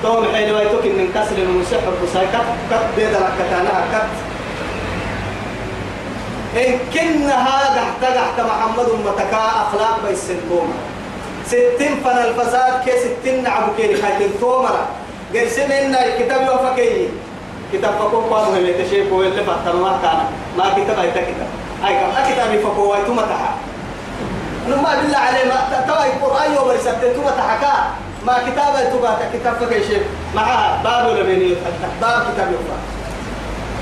توم 0.03 0.25
حين 0.33 0.53
ويتوك 0.55 0.85
من 0.85 1.11
كسر 1.15 1.37
المسيح 1.37 1.79
بساي 2.03 2.25
كت 2.33 2.47
كت 2.71 2.85
بيد 2.95 3.13
ركتانا 3.13 3.75
كت 3.93 4.09
إن 6.57 6.79
كنا 6.93 7.35
هذا 7.47 7.81
احتجحت 7.83 8.39
محمد 8.39 8.89
متكا 9.05 9.37
أخلاق 9.37 9.99
بيسنكم 10.07 10.73
ستين 11.45 11.95
فن 12.03 12.17
الفساد 12.17 12.83
كي 12.85 12.91
ستين 12.99 13.43
نعبو 13.43 13.71
كي 13.77 14.03
حيث 14.03 14.31
تومرا 14.41 14.87
قرسم 15.33 15.71
إن 15.71 15.95
الكتاب 15.95 16.41
يوفكي 16.41 17.07
كتاب 17.73 17.93
فكو 17.99 18.19
قادو 18.19 18.53
اللي 18.53 18.73
تشيكو 18.73 19.21
اللي 19.21 19.43
فاتر 19.43 19.75
ما 19.75 19.99
كان 20.03 20.19
ما 20.57 20.65
كتاب 20.77 20.99
هاي 20.99 21.11
كتاب 21.11 21.49
هاي 21.83 21.93
كم 21.99 22.33
كتاب 22.33 22.59
فكو 22.63 22.91
ويتو 22.91 23.13
متحا 23.13 23.51
نما 24.67 24.95
بالله 25.01 25.17
عليه 25.17 25.45
ما 25.45 25.85
توا 25.87 26.05
القرآن 26.05 26.53
يوم 26.55 26.69
رسالة 26.69 27.13
تو 27.13 27.21
متحكا 27.21 27.73
ما 28.25 28.33
كتاب 28.33 28.73
تبا 28.93 29.11
كتاب 29.33 29.53
فكي 29.53 29.83
شيء 29.87 30.03
مع 30.35 30.45
باب 30.83 31.17
لبني 31.17 31.55
باب 32.01 32.21
كتاب 32.33 32.47
يوفا 32.51 32.77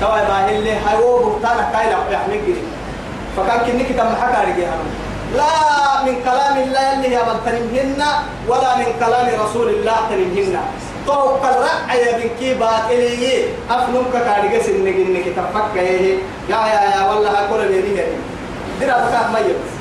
توا 0.00 0.28
ما 0.28 0.50
اللي 0.50 0.72
هاي 0.72 0.96
هو 1.02 1.18
بطانة 1.18 1.70
كايلا 1.72 1.98
يحمي 2.10 2.38
فكان 3.36 3.58
كني 3.66 3.84
كتاب 3.84 4.06
محكا 4.06 4.42
رجيها. 4.42 4.76
لا 5.36 6.04
من 6.06 6.22
كلام 6.24 6.56
الله 6.56 6.92
اللي 6.92 7.08
هي 7.16 7.22
من 7.22 8.02
ولا 8.48 8.76
من 8.76 8.86
كلام 9.00 9.26
رسول 9.44 9.68
الله 9.68 9.96
تنمهن. 10.10 10.56
توقع 11.06 11.50
الرأي 11.50 12.22
بنكي 12.22 12.54
باطلي 12.54 13.44
أفنك 13.70 14.12
كارجة 14.12 14.62
سنك 14.62 14.94
إنك 14.96 15.24
تفكر 15.36 15.80
يا 16.50 16.56
يا 16.72 16.80
يا 16.96 17.10
والله 17.10 17.30
أقول 17.30 17.60
لي 17.60 17.78
هذه 17.78 18.06
درا 18.80 19.06
بكام 19.06 19.32
ما 19.32 19.38
يبس 19.38 19.72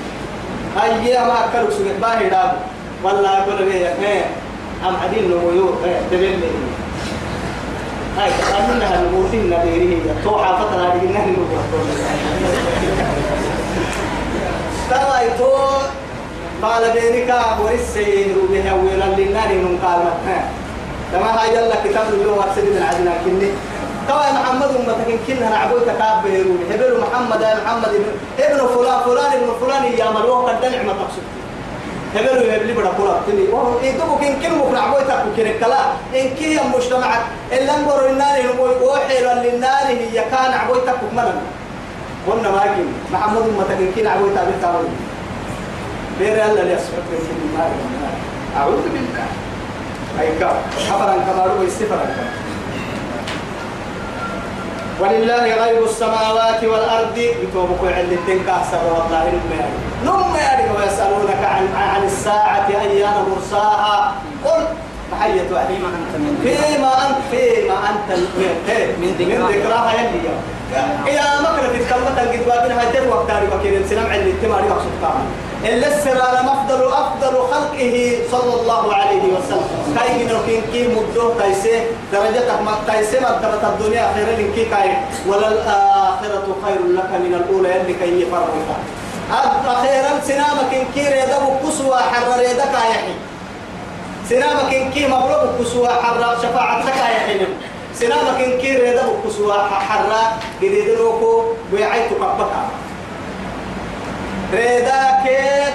هاي 0.77 1.17
ما 1.27 1.45
أكلوا 1.45 1.69
سنة 1.69 1.93
باهي 2.01 2.29
داب 2.29 2.57
والله 3.03 3.29
أقول 3.29 3.69
لي 3.69 3.73
إيه 3.73 4.25
أم 4.87 4.95
عدين 5.03 5.31
نمويو 5.31 5.69
إيه 5.85 5.99
دبل 6.11 6.39
لي 6.39 6.49
هاي 8.17 8.29
كأنها 8.29 9.01
نموتين 9.01 9.49
نبيري 9.49 10.01
تو 10.23 10.37
حافظنا 10.37 10.93
هذه 10.93 11.01
إنها 11.03 11.25
نموت 11.25 11.49
ترى 14.89 15.37
تو 15.39 15.55
قال 16.61 16.91
بينك 16.91 17.35
ورسين 17.63 18.35
روبها 18.35 18.73
ويلا 18.73 19.05
للنار 19.05 19.47
من 19.47 19.79
قال 19.83 19.99
كما 21.11 21.29
هاي 21.41 21.55
يلا 21.55 21.75
كتاب 21.83 22.07
اليوم 22.13 22.39
أرسل 22.39 22.65
من 22.73 22.83
عدنا 22.89 23.13
كني. 23.25 23.49
توا 24.07 24.31
محمد 24.37 24.69
أمتك 24.75 25.09
كنا 25.27 25.49
نعبد 25.49 25.81
تكاب 25.89 26.23
بيرون. 26.23 26.59
هبل 26.71 26.91
محمد 27.03 27.41
يا 27.41 27.55
محمد 27.61 27.91
ابن 28.39 28.59
فلان 28.75 28.99
فلان 29.05 29.31
ابن 29.37 29.49
فلان 29.61 29.83
يا 29.83 30.07
ملوك 30.11 30.49
قد 30.49 30.65
نعمة 30.65 30.93
تقصد. 30.93 31.25
هبل 32.15 32.37
يهبلي 32.47 32.73
بڑا 32.73 32.91
قرآن 32.97 33.21
تني 33.27 33.47
وهو 33.51 33.79
إيدوك 33.83 34.23
إن 34.23 34.35
كن 34.41 34.57
مقنع 34.57 34.79
عبوي 34.79 35.03
تاكو 35.03 35.29
كن 35.35 35.47
إن 36.15 36.27
كي 36.39 36.59
مجتمعك 36.75 37.23
إلا 37.51 37.73
نقول 37.79 38.11
النار 38.11 38.39
وحيل 38.81 39.27
للنار 39.43 39.87
هي 39.87 40.23
كان 40.31 40.53
عبوي 40.53 40.79
ملن 41.17 41.41
قلنا 42.27 42.49
ما 42.51 42.63
كن 42.75 42.87
محمد 43.13 43.41
أمتك 43.41 43.95
كنا 43.95 44.09
عبوي 44.09 44.29
تاكو 44.35 44.87
بير 46.19 46.45
الله 46.45 46.61
النار 46.61 47.71
أعوذ 48.57 48.83
بالله. 48.93 49.27
حفرا 50.89 51.15
كما 51.27 51.43
رو 51.45 51.67
استفرا 51.67 52.05
ولله 54.99 55.45
غيب 55.63 55.83
السماوات 55.83 56.63
والأرض. 56.63 57.17
بتوبك 57.41 57.81
عند 57.97 58.11
الدنك 58.11 58.49
أحسن 58.49 58.77
والله 58.77 59.23
نم 59.31 59.51
نم 60.05 60.35
يعني 60.35 60.63
ويسألونك 60.71 61.41
عن 61.43 61.65
عن 61.75 62.03
الساعة 62.05 62.67
أيان 62.69 63.17
مرساها. 63.29 64.15
قل 64.45 64.63
محية 65.11 65.41
فيما 65.41 65.89
أنت 65.99 66.13
من 66.23 66.33
فيما 66.43 66.91
أنت 67.07 67.17
فيما 67.31 67.77
أنت 67.89 68.19
من 68.99 69.11
من 69.29 69.39
ذكراها. 69.51 69.93
يلي 69.93 70.19
يا 71.15 71.41
مكرة 71.41 71.67
تتكلم 71.67 72.05
قد 72.17 72.45
بابنا 72.47 72.79
هاي 72.79 73.07
وقت 73.09 73.27
تاريخ 73.27 73.49
كيرن 73.63 73.83
سلام 73.89 74.05
عند 74.05 74.27
التماري 74.27 74.67
مقصود 74.69 74.91
كامل 75.63 75.73
إلا 75.73 75.87
السرالة 75.87 76.53
أفضل 76.53 76.93
أفضل 76.93 77.37
خلقه 77.53 78.17
صلى 78.31 78.61
الله 78.61 78.93
عليه 78.93 79.23
وسلم. 79.23 79.95
كاي 79.97 80.23
من 80.23 80.39
كين 80.45 80.61
كي 80.73 80.87
مدو 80.87 81.29
تايسي 81.39 81.83
درجتك 82.11 82.61
ما 82.65 82.71
تايسي 82.87 83.19
مرتبة 83.19 83.69
الدنيا 83.69 84.13
خير 84.15 84.27
لك 84.37 84.69
كاي. 84.69 84.97
ولا 85.27 85.47
الآخرة 85.47 86.47
خير 86.65 86.79
لك 86.87 87.09
من 87.23 87.33
الأولى 87.33 87.69
يلي 87.69 87.93
كي 87.93 88.21
يفرقك 88.21 88.69
أخيرا 89.67 90.19
سنامك 90.27 90.73
إن 90.73 90.85
كي 90.95 91.07
ريدا 91.07 91.37
بكسوة 91.39 91.97
حر 91.97 92.39
ريدا 92.39 92.65
كايحي 92.65 93.13
سنامك 94.29 94.73
إن 94.73 94.91
كي 94.91 95.07
مبلغ 95.07 95.45
بكسوة 95.45 95.89
حر 95.89 96.37
شفاعتك 96.43 96.85
كايحي 96.85 97.39
سنامك 97.95 98.41
إن 98.45 98.57
كي 98.61 98.75
ريدا 98.77 99.03
بكسوة 99.07 99.69
حر 99.69 100.11
قديد 100.61 100.89
لوكو 100.99 101.43
ويعيتك 101.73 102.17
بكا 102.19 102.61
ريداك 104.53 105.25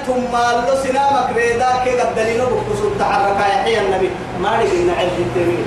ثم 0.06 0.32
لو 0.32 0.74
سنامك 0.82 1.28
ريداك 1.36 1.88
قد 1.88 2.14
دليل 2.16 2.40
بكسو 2.40 2.90
تحرك 2.98 3.36
يا 3.36 3.62
حي 3.62 3.80
النبي. 3.80 4.10
ما 4.42 4.50
نقدر 4.50 4.78
نعرف 4.86 5.18
التمين 5.18 5.64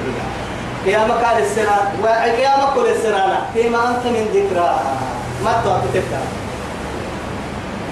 يا 0.86 1.00
مكان 1.06 1.38
السنة 1.44 1.78
ويا 2.04 2.54
مكان 2.58 2.86
السنة 2.96 3.42
فيما 3.54 3.80
أنت 3.90 4.06
من 4.06 4.26
ذكرى. 4.34 4.80
ما 5.44 5.52
تذكر 5.64 6.24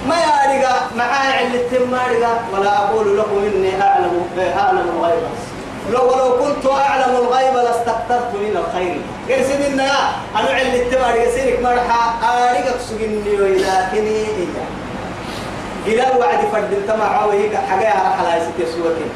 ما 0.08 0.16
يارجع 0.16 0.76
معاي 0.96 1.28
علة 1.38 1.86
ما 1.90 2.02
ولا 2.52 2.78
أقول 2.78 3.18
لكم 3.18 3.38
إني 3.54 3.82
أعلم 3.82 4.26
أعلم 4.58 4.86
الغيب. 4.96 5.22
لو 5.92 6.02
ولو 6.10 6.28
كنت 6.38 6.66
أعلم 6.66 7.16
الغيب 7.16 7.54
لاستكثرت 7.56 8.30
من 8.34 8.56
الخير. 8.56 9.00
قرسي 9.28 9.54
منا 9.58 9.90
أنا 10.36 10.50
علة 10.50 10.90
ما 11.00 11.14
يسيرك 11.14 11.62
مرحى 11.62 12.02
أريك 12.24 12.74
سجني 12.88 13.40
ولكني 13.40 14.16
إياه 14.16 14.81
إلى 15.86 16.12
الوعد 16.12 16.38
فرد 16.52 16.82
تما 16.88 17.04
عاوي 17.04 17.56
حاجة 17.70 17.88
على 17.90 18.14
حلا 18.16 18.44
ستة 18.44 18.66
سوتين 18.74 19.10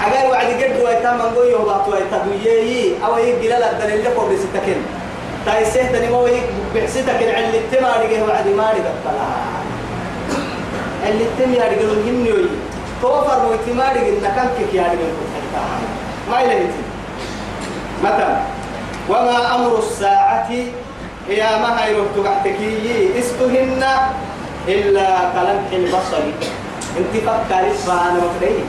حاجة 0.00 0.26
الوعد 0.26 0.46
قد 0.46 0.80
ويتا 0.84 1.12
من 1.12 1.20
قوي 1.36 1.54
هو 1.54 1.64
بطوي 1.64 1.98
تدويي 2.12 2.94
أو 3.06 3.18
يجي 3.18 3.48
لا 3.48 3.72
الدليل 3.72 3.98
اللي 3.98 4.08
قبل 4.08 4.38
ستكين. 4.38 4.82
تايسه 5.46 5.92
تاني 5.92 6.08
ما 6.10 6.18
هي 6.18 6.40
بحسيتك 6.74 7.22
العل 7.22 7.54
التما 7.54 7.88
رجع 7.88 8.22
وعد 8.22 8.46
ما 8.48 8.70
رجع. 8.70 8.92
طلع 9.04 9.28
اللي 11.08 11.24
التما 11.24 11.64
رجع 11.64 11.82
له 11.82 12.10
هنيوي 12.10 12.48
توفر 13.02 13.46
ويتما 13.50 13.92
رجع 13.92 14.30
نكان 14.30 14.48
كيك 14.58 14.74
يا 14.74 14.82
رجع 14.82 15.10
ما 16.30 16.40
يلهي 16.40 16.66
متى 18.04 18.36
وما 19.08 19.54
أمر 19.54 19.78
الساعة. 19.78 20.48
هي 21.28 21.42
ما 21.62 21.84
هي 21.84 21.94
ربطك 21.94 22.56
إستهن 23.18 23.84
إلا 24.68 25.06
كلمح 25.34 25.68
البصر. 25.72 26.22
أنت 26.98 27.14
فكر 27.26 27.64
سبحانه 27.84 28.22
وتعالى. 28.24 28.64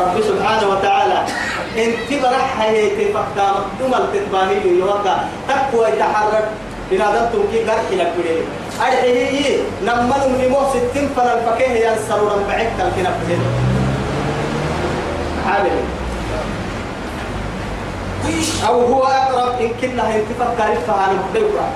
رب 0.00 0.16
سبحانه 0.22 0.68
وتعالى. 0.68 1.18
أنت 1.78 2.22
برح 2.22 2.60
هي 2.60 2.90
تفكر. 2.90 3.54
مكتوم 3.60 3.94
التتباهي 3.94 4.78
يوكا 4.78 5.28
تقوى 5.48 5.88
يتحرك. 5.88 6.48
بنادم 6.90 7.26
تمكي 7.32 7.58
قرح 7.70 7.86
لك 7.92 8.12
بديه 8.18 8.42
أرحيه 8.82 9.58
نمن 9.86 10.22
من 10.38 10.48
مو 10.50 10.60
ستين 10.70 11.08
فن 11.16 11.28
الفكيه 11.38 11.86
ينصر 11.86 12.18
ربعك 12.18 12.68
تلقينا 12.78 13.10
في 13.10 13.36
عامل 15.46 15.70
أو 18.68 18.86
هو 18.86 19.04
أقرب. 19.04 19.60
إن 19.60 19.70
كنا 19.80 20.16
أنت 20.16 20.28
فكر 20.40 20.74
فعلا 20.86 21.18
بيورا 21.34 21.66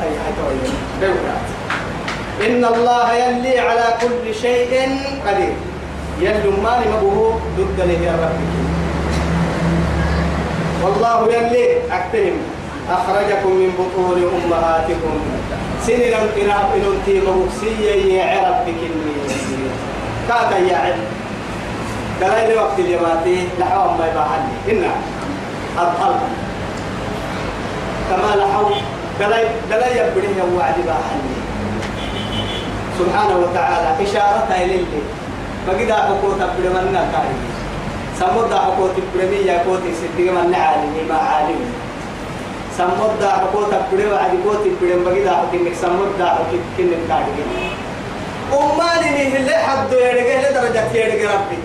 بيورا 1.00 1.36
إن 2.44 2.64
الله 2.64 3.12
يلي 3.12 3.58
على 3.58 3.86
كل 4.00 4.34
شيء 4.34 4.72
قدير. 5.26 5.54
يلي 6.20 6.50
ما 6.62 6.80
مبوه 6.92 7.40
ضد 7.58 7.78
يا 8.04 8.12
رب 8.12 8.38
والله 10.84 11.18
يلي 11.32 11.64
أكتهم 11.90 12.36
أخرجكم 12.90 13.50
من 13.50 13.70
بطون 13.78 14.18
أمهاتكم. 14.36 15.14
سنين 15.86 16.14
إلى 16.36 16.54
إن 16.76 16.84
تيمه 17.06 17.46
سيئ 17.60 18.20
عرب 18.20 18.56
بكني. 18.66 19.14
كاكا 20.28 20.58
يا 20.68 20.76
عب 20.76 21.00
دلائل 22.20 22.58
وقت 22.58 22.78
اليماتي 22.78 23.48
لحوم 23.58 23.98
ما 23.98 24.06
يباعني 24.08 24.54
إنا 24.70 24.92
أبطل. 25.78 26.14
كما 28.10 28.30
لحو 28.36 28.70
دلائل 29.20 29.48
دلائل 29.70 29.96
يبريه 29.96 30.42
وعد 30.56 30.74
باعني 30.86 31.43
سبحانه 32.98 33.36
وتعالى 33.42 33.88
إشارة 34.04 34.48
إليه. 34.62 34.84
بقي 35.68 35.84
دا 35.84 35.94
حقوق 35.94 36.36
تبدو 36.40 36.68
من 36.76 36.96
كاري 37.12 37.36
سمود 38.20 38.50
دا 38.50 38.58
حقوق 38.58 38.90
تبدو 38.96 39.36
يا 39.48 39.64
كوتي 39.64 39.90
ستي 40.00 40.30
من 40.30 40.54
عالمي 40.54 41.02
ما 41.08 41.16
عالم 41.16 41.60
سمود 42.78 43.12
دا 43.20 43.30
حقوق 43.30 43.70
تبدي 43.72 44.06
وعدي 44.06 44.36
قوت 44.44 44.60
تبدي 44.64 44.92
بقي 45.04 45.24
دا 45.24 45.30
حقوق 45.30 45.54
إنك 45.54 45.74
سمود 45.82 46.10
دا 46.18 46.26
حقوق 46.26 46.62
كن 46.76 46.90
كاردين 47.08 47.48
أماني 48.52 49.10
من 49.24 49.36
اللي 49.36 49.56
حد 49.56 49.92
يرجع 49.92 50.36
لدرجة 50.44 50.92
يرجع 50.94 51.34
ربي. 51.34 51.58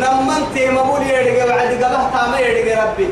نمن 0.00 0.42
تي 0.54 0.70
مقول 0.70 1.02
يرجع 1.02 1.46
بعد 1.46 1.70
قبه 1.82 2.02
تام 2.12 2.32
يرجع 2.40 2.84
ربي. 2.84 3.08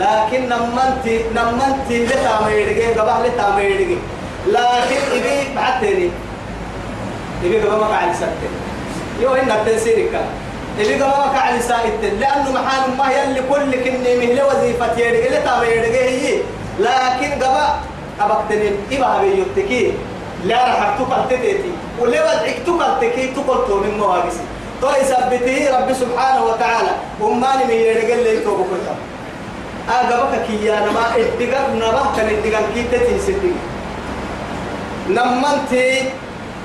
لكن 0.00 0.40
نمن 0.48 0.90
تي 1.04 1.14
نمن 1.36 1.72
تي 1.88 2.06
لتام 2.06 2.44
يرجع 2.48 3.02
قبه 3.02 3.26
لتام 3.26 3.58
يرجع 3.58 4.00
لكن 4.46 5.00
إبي 5.16 5.36
بعتني. 5.56 6.10
إبي 7.44 7.60
قبه 7.60 7.78
ما 7.78 7.86
قاعد 7.86 8.14
سكت 8.14 8.42
يو 9.20 9.34
إن 9.34 9.50
التنسير 9.50 10.08
كان 10.12 10.28
إبي 10.80 10.94
قبه 10.94 11.06
ما 11.06 11.28
قاعد 11.36 11.60
ساكت 11.60 12.02
لأنه 12.20 12.52
محال 12.52 12.96
ما 12.98 13.06
يلي 13.12 13.42
كل 13.50 13.70
كني 13.84 14.16
مهل 14.16 14.42
وظيفة 14.42 14.98
يرجع 14.98 15.38
لتام 15.38 15.62
يرجع 15.62 16.00
هي 16.00 16.38
لكن 16.78 17.30
قبه 17.42 17.66
أبقتني 18.20 18.70
إبا 18.92 19.06
هبي 19.06 19.30
يتكي 19.42 19.92
لا 20.44 20.64
راح 20.64 20.98
تقل 20.98 21.28
تتيتي. 21.30 21.72
ولي 21.98 22.20
وضعك 22.20 22.58
تقل 22.66 23.00
تكي. 23.00 23.26
تقل 23.26 23.58
تو 23.66 23.74
من 23.82 23.98
مواقسي. 23.98 24.44
تو 24.80 24.90
يثبته 24.90 25.78
رب 25.78 25.92
سبحانه 25.92 26.44
وتعالى. 26.44 26.90
أماني 27.22 27.64
من 27.64 27.70
يرجل 27.70 28.22
لي 28.24 28.40
تو 28.46 28.54
بكتا 28.56 28.94
أجابك 29.90 30.46
كي 30.46 30.66
يا 30.66 30.80
نما 30.80 31.04
إدقر 31.16 31.74
نبه 31.74 32.04
كان 32.16 32.28
إدقر 32.38 32.64
كي 32.74 32.82
تتي 32.92 33.18
سدي 33.18 33.52
نمنتي 35.08 36.04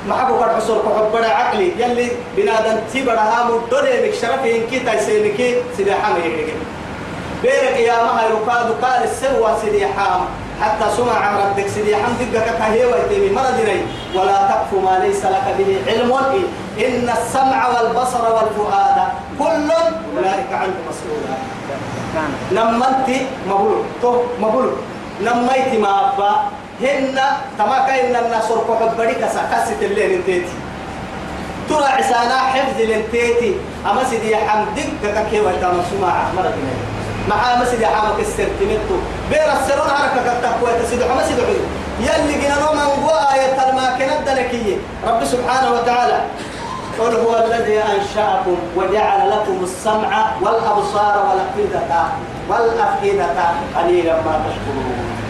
ما 0.08 0.14
حبوا 0.16 0.38
قد 0.38 0.56
حصل 0.56 0.78
كحب 0.84 1.16
عقلي. 1.24 1.72
يلي 1.80 2.08
بنادم 2.38 2.78
تي 2.92 3.02
بدها 3.02 3.48
مدري 3.48 3.94
بكشرف 4.04 4.46
إنكي 4.46 4.80
تيسينكي 4.80 5.56
سيدي 5.78 5.96
حامي 5.96 6.20
يرجل 6.20 6.60
بيرك 7.44 7.78
يا 7.80 8.04
ما 8.04 8.22
هي 8.22 8.28
ركاد 8.28 8.68
قال 8.84 9.04
السوى 9.04 9.52
سيدي 9.62 9.88
حام. 9.88 10.22
حتى 10.62 10.86
سمع 10.98 11.20
ربك 11.40 11.68
حمد 12.04 12.22
دقك 12.34 12.58
كهي 12.60 12.86
ويتمي 12.86 13.30
مرضني 13.36 13.80
ولا 14.16 14.38
تقف 14.48 14.74
ما 14.86 15.00
ليس 15.04 15.26
لك 15.26 15.56
به 15.58 15.70
علم. 15.88 16.12
إن 16.74 17.10
السمع 17.10 17.68
والبصر 17.68 18.24
والفؤاد 18.36 18.98
كل 19.40 19.70
أولئك 20.18 20.52
عنه 20.52 20.78
مسؤولا 20.90 21.36
نمنت 22.52 23.10
مبلوك. 23.50 23.86
تو 24.02 24.24
مبلوك. 24.40 24.78
نميت 25.22 25.80
ما 25.82 26.14
أبا. 26.14 26.32
هن 26.82 27.20
تما 27.58 27.78
كاين 27.88 28.16
الناس 28.16 28.52
ركوع 28.52 28.78
بدي 28.98 29.14
كسا 29.14 29.42
كسيت 29.52 29.82
الليل 29.84 30.12
انتيتي. 30.12 30.56
ترى 31.70 31.86
عسانا 31.86 32.38
حفظ 32.38 32.82
الانتيتي. 32.82 33.56
أما 33.92 34.04
سيدي 34.10 34.36
حمدك 34.36 34.90
كهي 35.04 35.40
ويتمي 35.40 35.84
سمع 35.92 36.14
مرضني 36.36 36.76
مع 37.30 37.56
مسجد 37.56 37.84
عامك 37.84 38.20
السرتمتو 38.20 38.98
بير 39.30 39.48
السرون 39.54 39.90
حركة 39.90 40.40
كتاكوة 40.40 40.82
تسيد 40.84 41.04
حما 41.04 41.24
سيد 41.28 41.38
حدو 41.38 41.64
يلي 42.00 42.34
جنا 42.42 42.60
نوما 42.60 42.84
نقوى 42.84 43.18
آية 43.34 43.70
الماكنة 43.70 44.20
الدلكية. 44.20 44.76
رب 45.08 45.26
سبحانه 45.26 45.72
وتعالى. 45.72 46.22
قل 47.00 47.16
هو 47.16 47.46
الذي 47.46 47.80
أنشأكم 47.80 48.58
وجعل 48.76 49.32
لكم 49.32 49.64
السمع 49.64 50.32
والأبصار 50.42 51.26
والأفئدة 51.30 52.04
والأفئدة 52.50 53.52
قليلا 53.76 54.16
ما 54.16 54.42
تشكرون. 54.46 55.23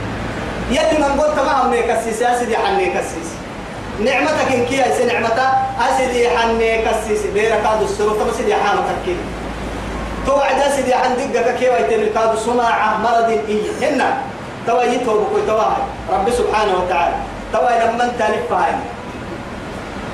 يلي 0.76 0.98
من 1.04 1.22
قلت 1.22 1.38
ما 1.48 1.54
هم 1.62 1.74
يا 1.74 2.40
سيدي 2.40 2.58
حن 2.58 2.78
نيكسيس. 2.78 3.30
نعمتك 4.00 4.50
إن 4.54 4.66
كي 4.66 4.82
أسي 4.82 5.04
نعمتك 5.06 5.50
أسيدي 5.80 6.30
حن 6.30 6.58
نيكسيس. 6.58 7.22
بيرك 7.34 7.64
هذا 7.66 7.86
السرور 7.86 8.16
تما 8.18 8.34
سيدي 8.38 8.56
حامتك 8.56 8.98
كده. 9.08 9.24
توعد 10.26 10.72
سيدي 10.76 10.94
عندك 10.94 11.56
كيف 11.60 11.74
يتم 11.80 12.04
كاد 12.14 12.38
صناعة 12.38 12.98
مرض 13.04 13.30
إيه؟ 13.50 13.62
هنا 13.82 14.18
توا 14.68 14.84
يتوب 14.84 15.28
كوي 15.32 15.42
توا 15.48 15.70
رب 16.14 16.30
سبحانه 16.30 16.74
وتعالى. 16.80 17.16
توا 17.54 17.70
لما 17.70 18.04
انت 18.04 18.22
لفهاي 18.22 18.74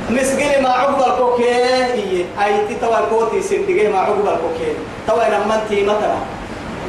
مسجل 0.09 0.61
ما 0.63 0.69
عقب 0.69 0.99
الكوكي 1.07 1.43
إيه؟ 1.43 2.25
أي 2.43 2.75
توا 2.81 2.99
كوتي 3.09 3.41
سندقه 3.41 3.87
ما 3.93 3.99
عقب 3.99 4.19
الكوكي. 4.19 4.71
توا 5.07 5.23
لما 5.23 5.55
انت 5.55 5.71
مثلا 5.71 6.19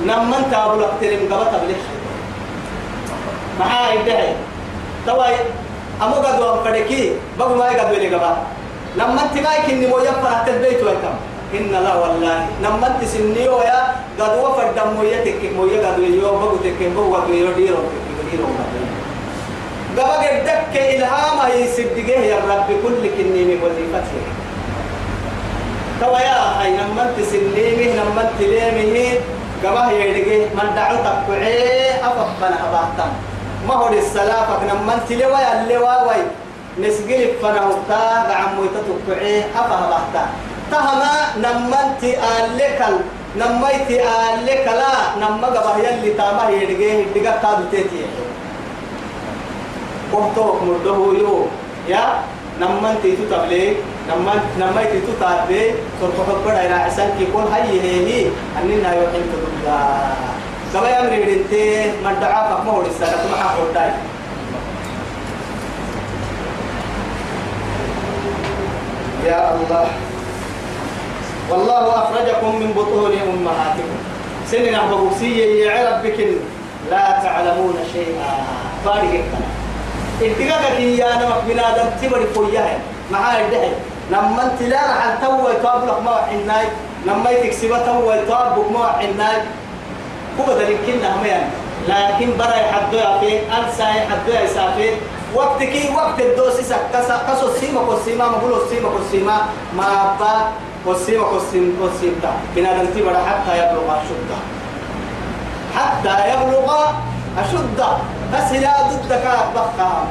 لما 0.04 0.38
انت 0.38 0.54
أبو 0.54 0.80
لقترم 0.80 1.20
قبط 1.30 1.52
بلح 1.62 1.82
معاي 3.60 3.98
دعي 4.06 4.32
توا 5.06 5.26
أمو 6.02 6.14
قد 6.14 6.40
وانفركي 6.40 7.12
بقوا 7.38 7.56
ما 7.56 7.66
يقدوا 7.70 7.98
لي 7.98 8.08
قبط 8.14 8.36
لما 8.96 9.20
انت 9.24 9.34
ما 9.44 9.52
يكني 9.54 9.86
مو 9.86 9.98
يفرح 9.98 10.44
البيت 10.48 10.80
ويكم 10.82 11.14
إن 11.54 11.72
لا 11.84 11.94
والله 11.94 12.46
نمت 12.62 13.04
سنيو 13.04 13.58
يا 13.68 13.80
قد 14.20 14.32
وفر 14.42 14.66
دم 14.76 14.96
يتك 15.12 15.40
مويا 15.56 15.78
قد 15.86 15.98
يو 15.98 16.30
بقو 16.40 16.56
تك 16.64 16.80
بقو 16.96 17.14
قد 17.14 17.28
يو 17.30 17.52
ديرو 17.58 17.82
ديرو 18.30 18.48
قبل 19.98 20.22
قدك 20.26 20.74
إلهام 20.94 21.38
يسدقه 21.60 22.20
يا 22.32 22.38
رب 22.50 22.68
كل 22.82 23.02
كني 23.16 23.42
من 23.48 23.58
وظيفته 23.62 24.22
توا 26.00 26.18
يا 26.28 26.38
هاي 26.58 26.70
نمت 26.78 27.16
سنيمه 27.32 27.90
نمت 27.98 28.38
ليمه 28.40 29.18
قبل 29.64 29.86
يدقه 30.00 30.40
من 30.56 30.68
دعو 30.76 30.96
تقعي 31.06 31.90
أفقنا 32.08 32.56
أباهتم 32.68 33.10
ما 33.70 33.76
هو 33.76 33.88
السلافة 33.94 34.66
نمت 34.66 35.08
لوا 35.14 35.62
اللوا 35.62 36.10
وي. 36.10 36.22
نسقل 36.82 37.22
فنهتا 37.42 38.02
قعمو 38.30 38.62
يتتقعي 38.66 39.44
أفهبهتا 39.54 40.24
تهما 40.70 41.14
نمنت 41.44 42.02
آلكل 42.02 42.94
نميت 43.38 43.90
آلكلا 43.90 44.94
نما 45.22 45.46
قبه 45.54 45.76
يلي 45.86 46.10
تاما 46.18 46.50
يدقيه 46.50 47.14
دقا 47.14 47.32
قادو 47.42 47.64
تيتي. 47.70 48.02
وقتوك 50.12 50.56
مرده 50.66 50.98
يو. 51.22 51.46
يا؟ 51.88 52.04
نمنت 52.60 53.02
تو 53.02 53.24
تبلي 53.30 53.64
نمنت 54.10 54.46
نميت 54.58 54.92
تو 55.06 55.12
تابي 55.20 55.62
سرق 56.00 56.18
حبر 56.26 56.54
إلى 56.64 56.74
عسان 56.74 57.08
كي 57.18 57.26
كون 57.30 57.46
هاي 57.52 57.62
هي 57.84 57.96
هي. 58.08 58.26
أننا 58.58 58.90
يوحين 58.98 59.24
تدولا 59.30 59.78
كما 60.72 60.88
يمري 60.98 61.22
بنتي 61.22 61.90
من 62.04 62.20
دعا 62.20 62.48
فما 62.56 62.70
هو 62.72 62.80
رسالة 62.80 63.30
ما 63.30 63.36
حقول 63.36 63.74
داي 63.74 63.90
يا 69.26 69.54
الله 69.54 69.86
والله 71.50 71.88
أخرجكم 72.02 72.56
من 72.60 72.72
بطون 72.76 73.12
أمهاتكم 73.12 73.98
سنين 74.50 74.74
أحبابوسية 74.74 75.64
يا 75.66 75.90
ربك 75.90 76.18
لا 76.90 77.20
تعلمون 77.22 77.74
شيئا 77.92 78.32
فارق 78.84 79.24
اتقاك 80.22 80.80
يا 80.80 81.14
نمك 81.16 81.40
بنادم 81.48 81.90
تبري 82.02 82.26
فوياه 82.26 82.78
معاي 83.12 83.50
دهي 83.50 83.72
لما 84.10 84.42
انت 84.52 84.62
لا 84.62 84.80
رح 84.80 85.18
توي 85.22 85.52
تابلك 85.62 86.02
ما 86.04 86.16
حناي 86.30 86.66
لما 87.06 87.32
تكسب 87.32 87.68
توي 87.86 88.18
تابك 88.26 88.70
ما 88.72 88.86
حناي 88.98 89.42
هو 90.40 90.58
ذلك 90.58 90.78
كنا 90.86 91.16
هميان 91.20 91.44
لكن 91.88 92.36
برا 92.38 92.54
يحدو 92.56 92.96
يا 92.96 93.18
في 93.20 93.38
أنسى 93.58 93.82
يحدو 93.82 94.32
يا 94.32 94.46
سافي 94.46 94.90
وقت 95.34 95.62
كي 95.62 95.88
وقت 95.94 96.20
الدوسي 96.20 96.62
سكسا 96.62 97.16
كسو 97.28 97.48
سيما 97.60 97.80
كسيما 97.90 98.28
مقولو 98.28 98.58
سيما 98.70 98.88
كسيما 98.98 99.36
ما 99.76 100.16
با 100.20 100.32
قسيمة 100.86 101.24
قسيم 101.24 101.76
قسيمتا 101.82 102.32
بنادم 102.56 102.86
تبرا 102.96 103.18
حتى 103.28 103.52
يبلغ 103.58 103.84
أشده. 103.96 104.38
حتى 105.76 106.14
يبلغ 106.30 106.68
أشده. 107.38 107.88
بس 108.34 108.52
يا 108.52 108.72
ضدك 108.90 109.22
بقى 109.54 110.04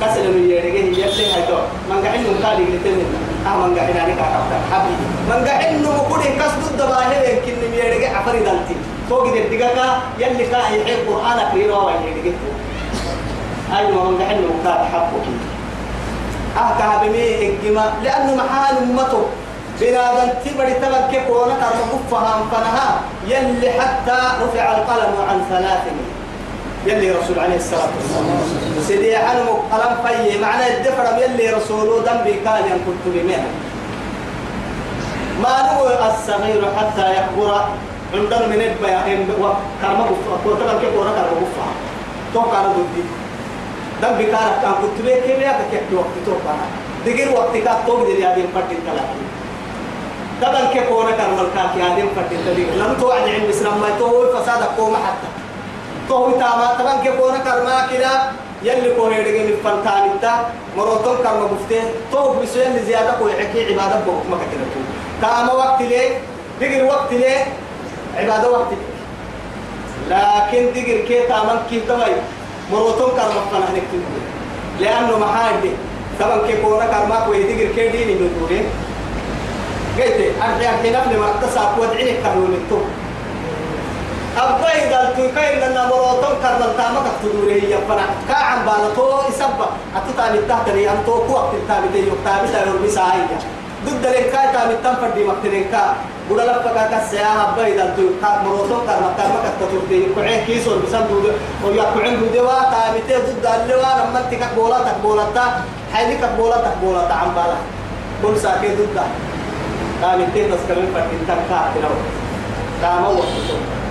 كسل 0.00 0.28
من 0.34 0.50
يرجع 0.50 1.06
يبلغ 1.06 1.34
هيدو 1.34 1.58
من 1.90 2.04
قاعد 2.04 2.18
من 2.20 2.40
قال 2.44 2.60
يتمن 2.60 3.33
آه 3.46 3.56
من 3.66 3.78
قاعد 3.78 3.90
أنا 3.96 4.14
كعبت 4.14 4.52
حبيبي 4.72 5.06
من 5.28 5.48
قاعد 5.48 5.64
إنه 5.74 5.90
مقولي 5.90 6.24
كس 6.24 6.52
ضد 6.72 6.82
باهر 6.88 7.12
يمكن 7.28 7.52
من 7.62 7.74
يرجع 7.74 8.18
عفري 8.18 8.38
دلتي 8.38 8.76
فوق 9.10 9.26
الدقيقة 9.26 10.00
يلي 10.18 10.46
كان 10.46 10.60
يحب 10.74 11.08
القرآن 11.08 11.50
كريرا 11.52 11.78
ويرجع 11.82 12.30
أيوة 13.76 14.10
من 14.10 14.18
قاعد 14.22 14.36
إنه 14.36 14.54
كان 14.64 14.86
حبك 14.92 15.26
أه 16.58 16.78
كهبمي 16.78 17.58
إجماع 17.62 17.84
لأنه 18.04 18.34
محال 18.34 18.76
أمته 18.76 19.26
بنادم 19.80 20.32
تبري 20.44 20.74
تبك 20.74 21.26
كونا 21.28 21.54
كرم 21.54 21.88
كفها 21.92 22.34
فنها 22.52 23.00
يلي 23.26 23.70
حتى 23.80 24.18
رفع 24.44 24.76
القلم 24.76 25.14
عن 25.28 25.44
ثلاث 25.50 25.82
يلي 26.86 27.10
رسول 27.10 27.38
عليه 27.38 27.56
الصلاة 27.56 27.88
والسلام. 27.96 28.26
سيدي 28.88 29.16
عنه 29.16 29.48
قلم 29.72 29.92
في 30.04 30.38
معنى 30.38 30.76
الدفر 30.76 31.06
يلي 31.22 31.50
رسوله 31.50 32.02
ذنبي 32.06 32.32
كان 32.44 32.64
ينكت 32.70 33.02
بمئة 33.06 33.48
ما 35.42 35.54
نو 35.66 35.86
الصغير 36.08 36.62
حتى 36.78 37.06
يكبر 37.18 37.64
عندنا 38.14 38.46
من 38.46 38.60
البيع 38.68 39.00
كرم 39.82 40.00
كفها 40.10 40.36
تبك 40.44 40.82
كونا 40.94 41.10
كرم 41.16 41.34
كفها 41.42 41.70
توقع 42.34 42.62
ضدي 42.62 43.04
ذنبي 44.02 44.24
كان 44.26 44.48
كان 44.62 44.74
كنت 44.82 44.98
بيه 45.04 45.14
كيف 45.14 45.38
يكتب 45.72 45.94
وقت 45.98 46.14
توقع. 46.26 46.54
دقير 47.06 47.28
وقت 47.36 47.56
كان 47.56 47.76
توقع 47.86 48.04
دي 48.04 48.26
هذه 48.26 48.44
فرد 48.54 48.70
الثلاثين 48.70 49.26
طبعا 50.42 50.64
كيف 50.72 50.82
نكر 50.82 51.28
ملكاك 51.38 51.72
يا 51.80 51.94
دين 51.94 52.08
فتي 52.16 52.36
تديك 52.46 52.68
لم 52.76 52.96
توعد 53.00 53.28
عند 53.28 53.48
اسلام 53.50 53.80
ما 53.80 53.88
تو 53.98 54.26
فساد 54.32 54.62
قوم 54.78 54.94
حتى. 54.96 55.43
تو 56.08 56.30
تاما 56.30 56.76
طبعا 56.78 57.02
كيف 57.02 57.14
كونا 57.20 57.38
كرما 57.38 57.86
كده 57.92 58.10
يلي 58.62 58.94
كون 58.94 59.12
يدقي 59.12 59.38
من 59.38 59.56
فنتان 59.64 60.02
انت 60.10 60.30
مروتون 60.76 61.16
كرما 61.16 61.48
مفتي 61.52 61.80
تو 62.12 62.32
بسوين 62.42 62.84
زيادة 62.86 63.12
كوي 63.18 63.32
حكي 63.32 63.60
عبادة 63.74 64.00
بوك 64.06 64.22
ما 64.30 64.36
كده 64.36 64.64
تاما 65.22 65.52
وقت 65.52 65.82
ليه 65.82 66.08
دقر 66.60 66.84
وقت 66.84 67.12
ليه 67.12 67.44
عبادة 68.16 68.50
وقت 68.50 68.66
لكن 70.10 70.62
دقر 70.74 70.98
كي 71.08 71.26
تاما 71.28 71.62
كي 71.70 71.80
توي 71.88 72.14
مروتون 72.72 73.10
كرما 73.10 73.40
فنه 73.52 73.68
نكتب 73.76 74.02
لأنه 74.80 75.18
محاجة 75.18 75.70
طبعا 76.20 76.38
كيف 76.46 76.62
كونا 76.62 76.86
كرما 76.86 77.20
كوي 77.26 77.42
دقر 77.42 77.72
كي 77.76 77.88
ديني 77.88 78.14
ندوري 78.14 78.64
قلت 79.98 80.20
أرجع 80.42 80.76
في 80.82 80.90
نفل 80.90 81.18
مرتسى 81.18 81.60
ودعني 81.78 82.12
كانوا 82.22 82.46
التوب 82.48 82.82
أبغى 84.38 84.94
قال 84.94 85.06
تكاين 85.16 85.60
لنا 85.60 85.86
مروتون 85.86 86.34
كرنا 86.42 86.66
تامك 86.78 87.06
تدوري 87.22 87.62
هي 87.62 87.78
فنا 87.88 88.06
كعم 88.28 88.58
بالتو 88.66 89.28
يسبب 89.28 89.70
أتتاني 89.96 90.38
تحتري 90.48 90.90
أن 90.90 90.98
تو 91.06 91.14
كوا 91.26 91.40
تتاني 91.52 91.88
تيجي 91.92 92.10
تامي 92.24 92.48
تامي 92.52 92.78
بسايا 92.84 93.26
ضد 93.86 94.06
لك 94.06 94.30
كاي 94.32 94.46
تامي 94.52 94.74
تام 94.82 94.94
فدي 94.96 95.24
مكترين 95.24 95.64
كا. 95.72 95.94
بودا 96.28 96.44
لفكا 96.44 96.84
كسيا. 96.92 97.30
أبغى 97.44 97.78
قال 97.78 97.90
تكا 97.96 98.42
مروتون 98.44 98.80
كرنا 98.86 99.10
تامك 99.18 99.44
تدوري. 99.60 100.08
كوعين 100.14 100.44
كيسون 100.46 100.82
بسم 100.82 101.04
دود 101.10 101.26
ويا 101.64 101.84
كوعين 101.94 102.20
دود 102.20 102.36
وا 102.36 102.58
تامي 102.72 103.00
تي 103.08 103.16
ضد 103.16 103.46
اللي 103.46 103.74
وا 103.74 103.90
لما 103.98 104.20
تك 104.30 104.42
بولا 104.56 104.78
تك 104.78 104.98
بولا 105.02 105.24
تا. 105.34 105.44
حيلك 105.92 106.22
بولا 106.38 106.56
تك 106.56 106.76
بولا 106.82 107.02
تا. 107.08 107.14
عم 107.14 107.30
بالا. 107.36 107.58
كل 108.22 108.40
ساكي 108.40 108.68
ضد 108.68 108.98
تامي 110.00 110.26
تي 110.34 110.40
تسكرين 110.50 110.88
فدي 110.94 111.16
تكا 111.28 111.58
تنو 111.74 111.94
تامو. 112.82 113.10
وقتو 113.18 113.83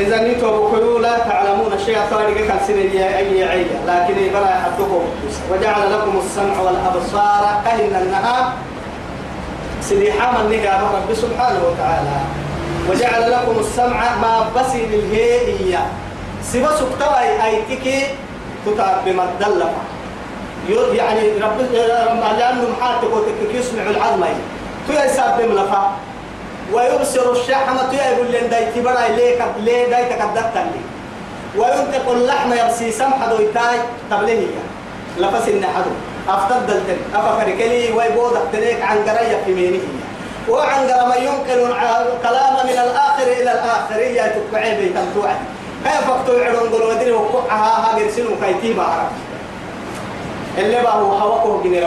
إذا 0.00 0.18
نتوب 0.22 0.74
لا 1.02 1.18
تعلمون 1.18 1.72
شيئا 1.86 2.02
طارق 2.10 2.36
كان 2.36 2.58
سنة 2.66 2.92
أي 3.18 3.44
عية 3.44 3.76
لكن 3.86 4.14
بلا 4.14 4.50
يحدكم 4.50 5.02
وجعل 5.52 5.92
لكم 5.92 6.20
السمع 6.24 6.60
والأبصار 6.60 7.62
كهن 7.64 8.02
النهار. 8.02 8.52
سليحا 9.80 10.26
من 10.32 10.44
نجا 10.52 10.72
رب 10.94 11.14
سبحانه 11.14 11.60
وتعالى. 11.68 12.16
وجعل 12.90 13.30
لكم 13.30 13.60
السمع 13.60 14.16
ما 14.22 14.46
بسي 14.56 14.86
للهيئية. 14.86 15.86
سكتوا 16.42 17.20
أي 17.44 17.62
تكي 17.70 18.06
تتعب 18.66 19.04
بمدلفة 19.06 19.82
يعني 20.94 21.20
رب 21.28 21.58
لأنه 22.38 22.64
محاتك 22.78 23.12
وتكك 23.12 23.54
يسمع 23.54 23.82
العظمة 23.82 24.26
تو 24.88 24.92
يساب 24.92 25.40
بملفة 25.42 25.82
ويبصر 26.72 27.32
الشحمة 27.32 27.94
يقول 27.94 28.30
لين 28.30 28.50
داي 28.50 28.66
تبرا 28.74 29.08
ليك 29.16 29.42
ليه 29.60 29.90
داي 29.90 30.04
تكدت 30.04 30.54
لي 30.54 30.80
وينطق 31.56 32.10
اللحم 32.10 32.52
يبسي 32.52 32.92
سمح 32.92 33.26
دويتاي 33.30 33.78
تبليه 34.10 34.46
لفس 35.18 35.48
النحدو 35.48 35.90
أفتد 36.28 36.66
دلتن. 36.66 36.96
أفكركلي 37.14 37.92
ويبود 37.92 38.38
تليك 38.52 38.82
عن 38.82 38.96
قرية 38.96 39.42
في 39.44 39.54
مينه 39.54 39.80
وعن 40.48 40.86
ما 40.86 41.16
ينقل 41.16 41.74
كلام 42.22 42.54
من 42.66 42.78
الآخر 42.86 43.22
إلى 43.22 43.52
الآخر. 43.52 44.00
يا 44.00 44.34
تقعي 44.52 44.76
بيتم 44.76 45.04
توعد 45.14 45.36
كيف 45.84 46.10
اكتوعدون 46.10 46.68
قلوا 46.72 46.94
ودري 46.94 47.12
وقعها 47.12 47.56
ها 47.56 47.98
قرسلوا 47.98 48.36
كيتيبا 48.42 48.82
عرب. 48.82 49.10
اللي 50.58 50.82
بقى 50.82 50.96
هو 50.96 51.12
هواكو 51.12 51.62
جني 51.62 51.80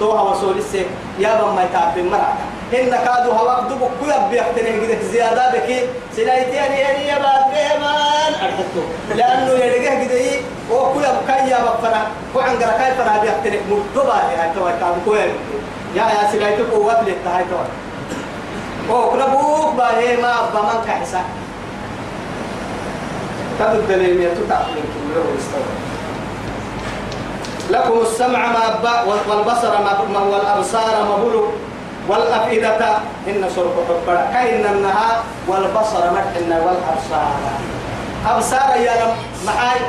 تو 0.00 0.10
هوا 0.10 0.34
سولسي 0.40 0.86
يا 1.18 1.42
بما 1.42 1.62
يتعب 1.64 1.98
مرعك 1.98 2.38
إن 2.74 2.90
كادوا 2.90 3.32
هواك 3.34 3.64
دبك 3.70 3.90
كويا 4.00 4.28
بيحتني 4.30 4.86
كده 4.86 5.02
زيادة 5.12 5.52
بكي 5.52 5.80
سلايتي 6.16 6.50
يعني 6.50 6.80
يعني 6.80 7.06
يا 7.08 7.18
بعد 7.18 7.44
بيمان 7.50 8.32
أرحتو 8.42 8.82
لأنه 9.14 10.04
كده 10.04 10.14
إيه 10.14 10.40
هو 10.72 10.92
كويا 10.92 11.20
بكايا 11.20 11.58
بفنا 11.64 12.06
وعن 12.34 12.58
جرا 12.58 12.70
كاي 12.78 12.94
فنا 12.94 13.20
بيحتني 13.22 13.58
مدبا 13.70 14.14
يعني 14.36 14.54
تو 14.54 14.64
كادوا 14.64 15.02
كويا 15.04 15.32
يا 15.94 16.02
يا 16.02 16.32
سلايتي 16.32 16.62
قوة 16.62 17.02
للتهاي 17.02 17.44
تو 17.44 17.56
هو 18.94 19.10
كنا 19.10 19.26
بوك 19.26 19.74
باهي 19.74 20.16
ما 20.16 20.34
بمان 20.54 20.84
كحسا 20.86 21.20
كادوا 23.58 23.80
الدليل 23.80 24.20
يتوقع 24.20 24.60
من 24.60 25.91
لكم 27.72 28.00
السمع 28.02 28.46
ما 28.46 28.64
والبصر 29.28 29.72
ما 30.12 30.20
والأبصار 30.20 30.94
ما 31.08 31.16
بلو 31.24 31.44
والأفئدة. 32.08 32.98
إن 33.28 33.50
سرق 33.56 33.76
حبرا 33.88 34.22
كأن 34.32 34.64
النها 34.74 35.22
والبصر 35.48 36.02
مدحنا 36.10 36.56
والأبصار. 36.64 37.32
أبصار 38.26 38.76
يا 38.76 38.92
رب. 38.92 39.14
معاي 39.46 39.80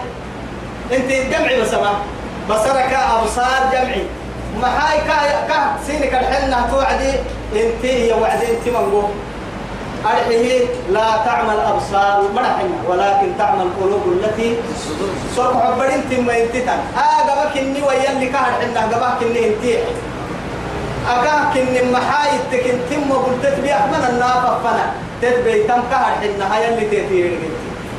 أنت 0.91 1.11
جمعي 1.31 1.61
بسمع. 1.61 1.91
بصرك 2.49 2.97
أبصار 3.15 3.61
جمعي. 3.71 4.03
معاي 4.61 4.97
كا 4.97 5.47
كا 5.47 5.59
سينك 5.87 6.13
الحنة 6.13 6.67
توعدي. 6.71 7.13
أنت 7.55 7.83
يا 7.83 8.15
وعدي 8.15 8.45
أنت 8.51 8.67
منقول 8.67 9.03
أرحيه 10.05 10.65
لا 10.91 11.09
تعمل 11.25 11.59
أبصار 11.59 12.23
مرحنا 12.35 12.75
ولكن 12.89 13.27
تعمل 13.37 13.67
قلوب 13.81 14.03
التي 14.13 14.55
صرف 15.35 15.81
انت 15.81 16.19
ما 16.19 16.33
انت 16.43 16.55
تن 16.55 16.79
آه 16.97 17.13
إني 17.59 17.81
ويا 17.81 18.11
اللي 18.11 18.27
كهر 18.27 18.51
حنا 18.61 18.81
قبك 18.81 19.23
إني 19.23 19.47
انت 19.47 19.63
أكاك 21.07 21.57
إن 21.57 21.91
محايد 21.91 22.41
تكن 22.51 22.75
تم 22.89 23.13
قلت 23.13 23.59
بي 23.61 23.73
أحمد 23.73 24.03
النافة 24.09 24.59
فنا 24.63 24.85
تتبي 25.21 25.63
تم 25.63 25.81
كهر 25.91 26.11
حنا 26.21 26.55
هاي 26.55 26.73
اللي 26.73 26.85
تثير 26.85 27.39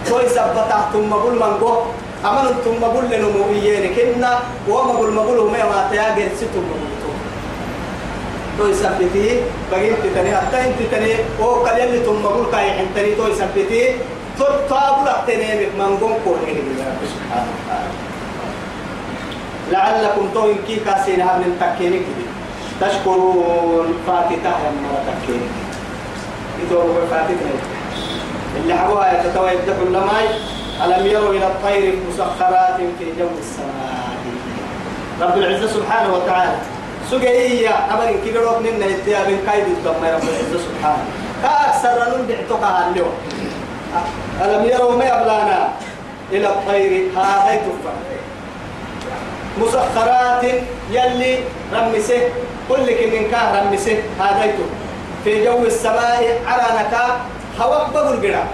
كوي 0.08 0.28
سبتا 0.28 0.88
ثم 0.92 1.12
قول 1.12 1.34
من 1.34 1.52
قو 1.60 1.72
أمن 2.24 2.46
ثم 2.64 2.84
قول 2.84 3.04
لنمو 3.10 3.44
كنا 3.96 4.38
وما 4.68 4.92
قول 4.98 5.12
ما 5.12 5.22
قول 5.22 5.50
ما 5.50 5.64
ما 5.70 5.88
تياجي 5.90 6.28
ستم 6.36 6.66
تو 8.58 8.66
يثبتي 8.66 9.40
بقيت 9.70 10.02
تاني 10.14 10.36
حتى 10.36 10.58
انت 10.66 10.80
تاني 10.90 11.14
أو 11.40 11.54
قال 11.54 11.80
يلي 11.80 12.04
ثم 12.04 12.22
قول 12.26 12.46
كاي 12.52 12.70
حنتني 12.70 13.14
تو 13.14 13.26
يثبتي 13.26 13.96
تو 14.38 14.44
تابل 14.68 15.08
تاني 15.26 15.66
من 15.78 15.98
قوم 16.00 16.14
وتعالى 16.24 16.62
لعلكم 19.70 20.28
تو 20.34 20.50
إن 20.50 20.58
كي 20.66 20.76
كاسين 20.76 21.20
هم 21.20 21.42
تكيني 21.60 22.00
تشكرون 22.80 23.94
فاتتة 24.06 24.54
يا 24.64 24.70
تكيني. 25.08 25.48
يدور 26.62 27.06
فاتتة 27.10 27.50
اللي 28.56 28.74
حبوها 28.74 29.20
يتتوى 29.20 29.50
يفتح 29.50 29.76
النماي 29.86 30.26
ألم 30.84 31.06
يروا 31.06 31.30
إلى 31.30 31.46
الطير 31.46 31.94
مسخرات 32.08 32.76
في 32.98 33.04
جو 33.18 33.28
السماء. 33.38 34.14
رب 35.20 35.38
العزة 35.38 35.66
سبحانه 35.66 36.14
وتعالى. 36.14 36.56
سجية. 37.10 37.74
أمر 37.92 38.06
كي 38.24 38.30
قالوا 38.32 38.60
نن 38.60 38.82
يتيا 38.82 39.24
بين 39.24 39.38
كايد 39.46 39.64
الدم 39.64 39.90
رب 39.90 40.22
العزة 40.22 40.58
سبحانه 40.66 41.04
كأكثر 41.42 42.18
من 42.18 42.26
بعتقها 42.28 42.90
اليوم 42.90 43.14
ألم 44.42 44.64
يروا 44.64 44.96
ما 44.96 45.04
يبلانا 45.04 45.68
إلى 46.32 46.46
الطير؟ 46.48 47.10
هذا 47.16 47.56
تفر 47.56 47.94
مسخرات 49.60 50.44
يلي 50.90 51.38
رمسه 51.72 52.22
كل 52.68 52.86
من 53.12 53.30
كاه 53.30 53.62
رمسه 53.62 53.96
هذا 54.20 54.52
في 55.24 55.44
جو 55.44 55.64
السماء 55.64 56.40
عرنك 56.46 56.94
هواك 57.60 57.90
بقول 57.94 58.16
قرا. 58.26 58.44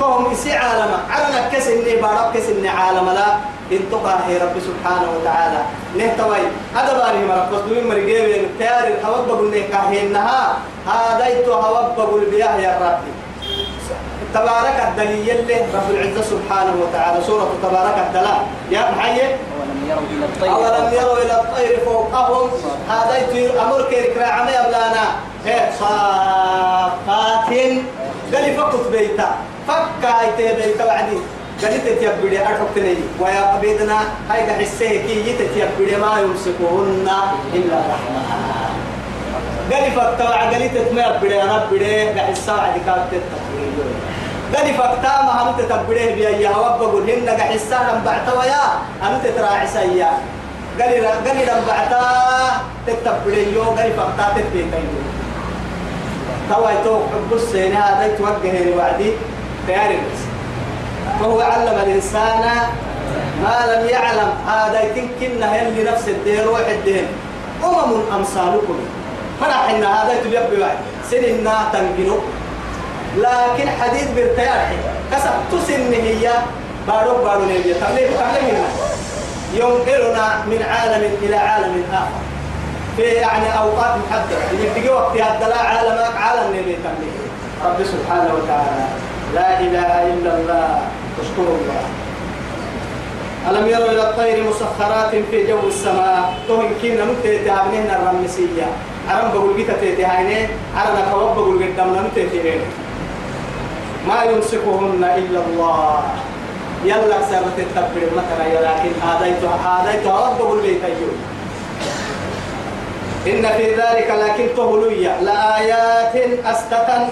فهم 0.00 0.32
يسي 0.32 0.52
عالم 0.52 0.92
عرنا 1.10 1.48
كسني 1.52 1.96
بارك 1.96 2.32
كسني 2.34 2.68
عالم 2.68 3.10
لا. 3.10 3.26
انتقى 3.72 4.18
هي 4.26 4.38
رب 4.38 4.56
سبحانه 4.60 5.08
وتعالى. 5.16 5.62
نهتوي 5.98 6.44
هذا 6.74 6.92
باري 6.98 7.24
مرق 7.26 7.50
بس 7.50 7.60
دوين 7.68 7.88
مرقيب 7.88 8.48
تيار 8.58 8.86
هواك 9.04 9.24
بقول 9.28 9.50
نكاه 9.50 10.02
إنها 10.02 10.58
هذا 10.86 11.26
يتو 11.28 11.52
هواك 11.52 11.96
بقول 11.96 12.24
بياه 12.30 12.56
يا 12.56 12.78
ربي. 12.82 13.12
تبارك 14.34 14.76
الدليل 14.88 15.30
اللي 15.30 15.54
رب 15.74 15.90
العزة 15.90 16.22
سبحانه 16.22 16.74
وتعالى. 16.82 17.24
سورة 17.24 17.48
تبارك 17.62 17.98
الدلال. 18.06 18.42
يا 18.70 18.90
محيي 18.90 19.36
أولم 20.42 20.92
يروا 20.92 21.18
إلى 21.18 21.34
الطير 21.40 21.80
فوقهم. 21.84 22.50
هذا 22.88 23.18
يطير 23.18 23.62
أمر 23.62 23.82
كيرك 23.90 24.18
عمي 24.18 24.54
أبلانا 24.60 25.04
صافات. 25.78 27.50
قال 28.34 28.56
فقط 28.56 28.88
بيتا. 28.92 29.28
فكا 29.68 30.12
يتي 30.22 30.54
بيتا 30.56 30.84
وعدي 30.84 31.18
قال 31.62 31.84
تتيبدي 31.84 32.40
أرحبتني 32.40 32.94
ويا 33.20 33.42
قبيدنا 33.52 33.98
هاي 34.30 34.52
حسيه 34.52 35.06
كي 35.06 35.30
يتتيبدي 35.30 35.96
ما 35.96 36.20
يمسكهن 36.20 37.08
إلا 37.54 37.74
الرحمن 37.80 38.26
قال 39.72 39.92
فكا 39.92 40.24
قال 40.24 40.70
تتميبدي 40.74 41.42
أنا 41.42 41.66
بدي 41.72 42.08
قال 42.08 42.30
الساعة 42.30 42.74
دي 42.74 42.80
كانت 42.86 43.04
تتبدي 43.12 43.66
قال 44.56 44.74
فكتا 44.74 45.22
ما 45.22 45.42
هم 45.42 45.56
تتبديه 45.58 46.14
بيا 46.14 46.30
يا 46.30 46.50
وبقول 46.50 47.10
هن 47.10 47.28
قحسا 47.28 47.74
لم 47.74 48.02
بعتوا 48.04 48.44
يا 48.44 48.64
أنت 49.02 49.26
تراعي 49.36 49.66
سيا 49.66 50.10
قال 50.80 50.92
قال 51.26 51.36
لم 51.50 51.60
بعتا 51.68 52.02
تتبديه 52.86 53.54
يو 53.54 53.62
قال 53.62 53.92
فكتا 53.92 54.26
تتبديه 54.36 54.64
توا 56.50 56.70
يتو 56.70 56.94
حب 57.12 57.30
السنة 57.32 57.78
هذا 57.78 58.16
توجه 58.18 58.76
وعدي 58.76 59.12
خيار 59.66 59.88
بس 59.88 60.29
وهو 61.20 61.40
علم 61.40 61.78
الإنسان 61.86 62.44
ما 63.42 63.56
لم 63.72 63.88
يعلم. 63.88 64.30
هذا 64.46 64.80
يمكن 64.82 65.42
يلي 65.42 65.90
نفس 65.90 66.08
الدين 66.08 66.40
روح 66.44 66.66
الدين. 66.68 67.06
أمم 67.64 68.00
أمثالكم. 68.16 68.78
فرح 69.40 69.70
إن 69.70 69.84
هذا 69.84 70.14
تبيب 70.24 70.60
واحد 70.60 70.76
سننا 71.10 71.56
تنجنو 71.72 72.18
لكن 73.16 73.68
حديث 73.80 74.08
بالتيارح 74.16 74.72
كسب. 75.12 75.34
تسن 75.52 75.92
هي. 75.92 76.30
بارو 76.88 77.24
بارو 77.24 77.44
نبي 77.44 77.74
تبليه 77.74 78.06
تبليه 78.06 78.64
ينقلنا 79.54 80.26
من 80.46 80.62
عالم 80.70 81.02
إلى 81.22 81.36
عالم 81.36 81.84
آخر. 81.92 82.20
في 82.96 83.02
يعني 83.02 83.58
أوقات 83.58 83.94
محددة. 83.96 84.50
اللي 84.50 84.70
تجي 84.74 84.88
وقت 84.88 85.16
هذا 85.16 85.56
عالمك 85.56 86.16
عالم 86.16 86.50
نبي 86.56 86.76
تبليه 86.84 87.20
رب 87.64 87.78
سبحانه 87.84 88.30
وتعالى. 88.34 88.86
لا 89.34 89.60
إله 89.60 89.92
إلا 90.12 90.34
الله. 90.34 90.80
اشكر 91.22 91.46
الله 91.58 91.82
ألم 93.48 93.68
يروا 93.68 93.90
إلى 93.92 94.02
الطير 94.10 94.44
مسخرات 94.50 95.10
في 95.30 95.46
جو 95.46 95.58
السماء؟ 95.68 96.34
تهم 96.48 96.70
كينا 96.82 97.04
نتيتي 97.04 97.50
عبنهن 97.50 97.90
الرمسية. 97.90 98.66
عرم 99.08 99.32
بقول 99.32 99.54
بيتا 99.54 99.72
تيتي 99.80 100.04
هايني 100.04 100.48
عرم 100.76 100.96
كواب 101.10 101.36
بقول 101.36 101.64
قدامنا 101.64 102.08
نتيتي 102.08 102.60
ما 104.08 104.24
يمسكهن 104.24 105.04
إلا 105.04 105.40
الله. 105.46 106.02
يلا 106.84 107.18
سبت 107.30 107.56
التبر 107.58 108.04
مثلا 108.16 108.46
لكن 108.66 108.92
آديت 109.12 109.42
آديت 109.66 110.06
رب 110.06 110.38
بقول 110.38 110.60
بيتا 110.60 110.88
يوم 110.88 111.18
إن 113.26 113.44
في 113.56 113.66
ذلك 113.74 114.08
لكن 114.24 114.46
تهلوية. 114.56 115.20
لآيات 115.20 116.14
أستة 116.44 117.08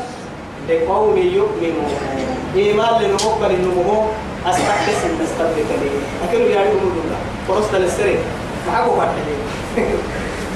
لقوم 0.69 1.17
يؤمنون. 1.17 2.28
إيمان 2.57 3.03
لنقبل 3.03 3.51
النمو 3.51 4.05
أستحدث 4.47 5.05
إن 5.05 5.19
استبدك 5.27 5.71
لي 5.83 5.91
أكلوا 6.29 6.49
يا 6.49 6.61
رب 6.61 6.83
الله 6.83 7.19
فرصة 7.49 7.79
للسرين 7.79 8.19
ما 8.67 8.73
حكوا 8.77 8.97
فرحي 8.97 9.87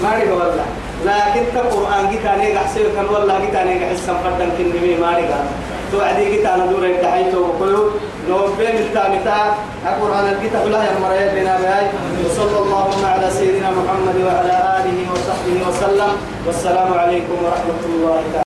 ما 0.02 0.08
رأي 0.14 0.30
والله. 0.32 0.64
لكن 1.06 1.42
القرآن 1.58 2.10
جيت 2.10 2.24
أنا 2.26 2.60
قحسي 2.60 2.80
كان 2.96 3.06
والله 3.14 3.40
جيت 3.40 3.54
أنا 3.54 3.70
قحس 3.70 4.06
سنفردن 4.06 4.48
كنمي 4.58 4.94
ما 5.00 5.10
رأي 5.10 5.24
توعدي 5.92 6.24
جيت 6.30 6.46
أنا 6.46 6.66
دور 6.66 6.84
الدحيت 6.84 7.34
وقلوا 7.34 7.90
لو 8.28 8.38
بين 8.58 8.76
التامتا 8.76 9.54
القرآن 9.86 10.38
جيت 10.42 10.54
الله 10.64 10.84
يا 10.84 10.98
مريم 11.02 11.42
لنا 11.42 11.58
بهاي. 11.62 11.86
وصلى 12.26 12.58
اللهم 12.58 13.04
على 13.04 13.30
سيدنا 13.30 13.70
محمد 13.70 14.16
وعلى 14.26 14.54
آله 14.78 14.98
وصحبه 15.12 15.56
وسلم. 15.68 16.12
والسلام 16.46 16.94
عليكم 16.94 17.32
ورحمة 17.44 17.82
الله 17.86 18.22
تعالى. 18.32 18.51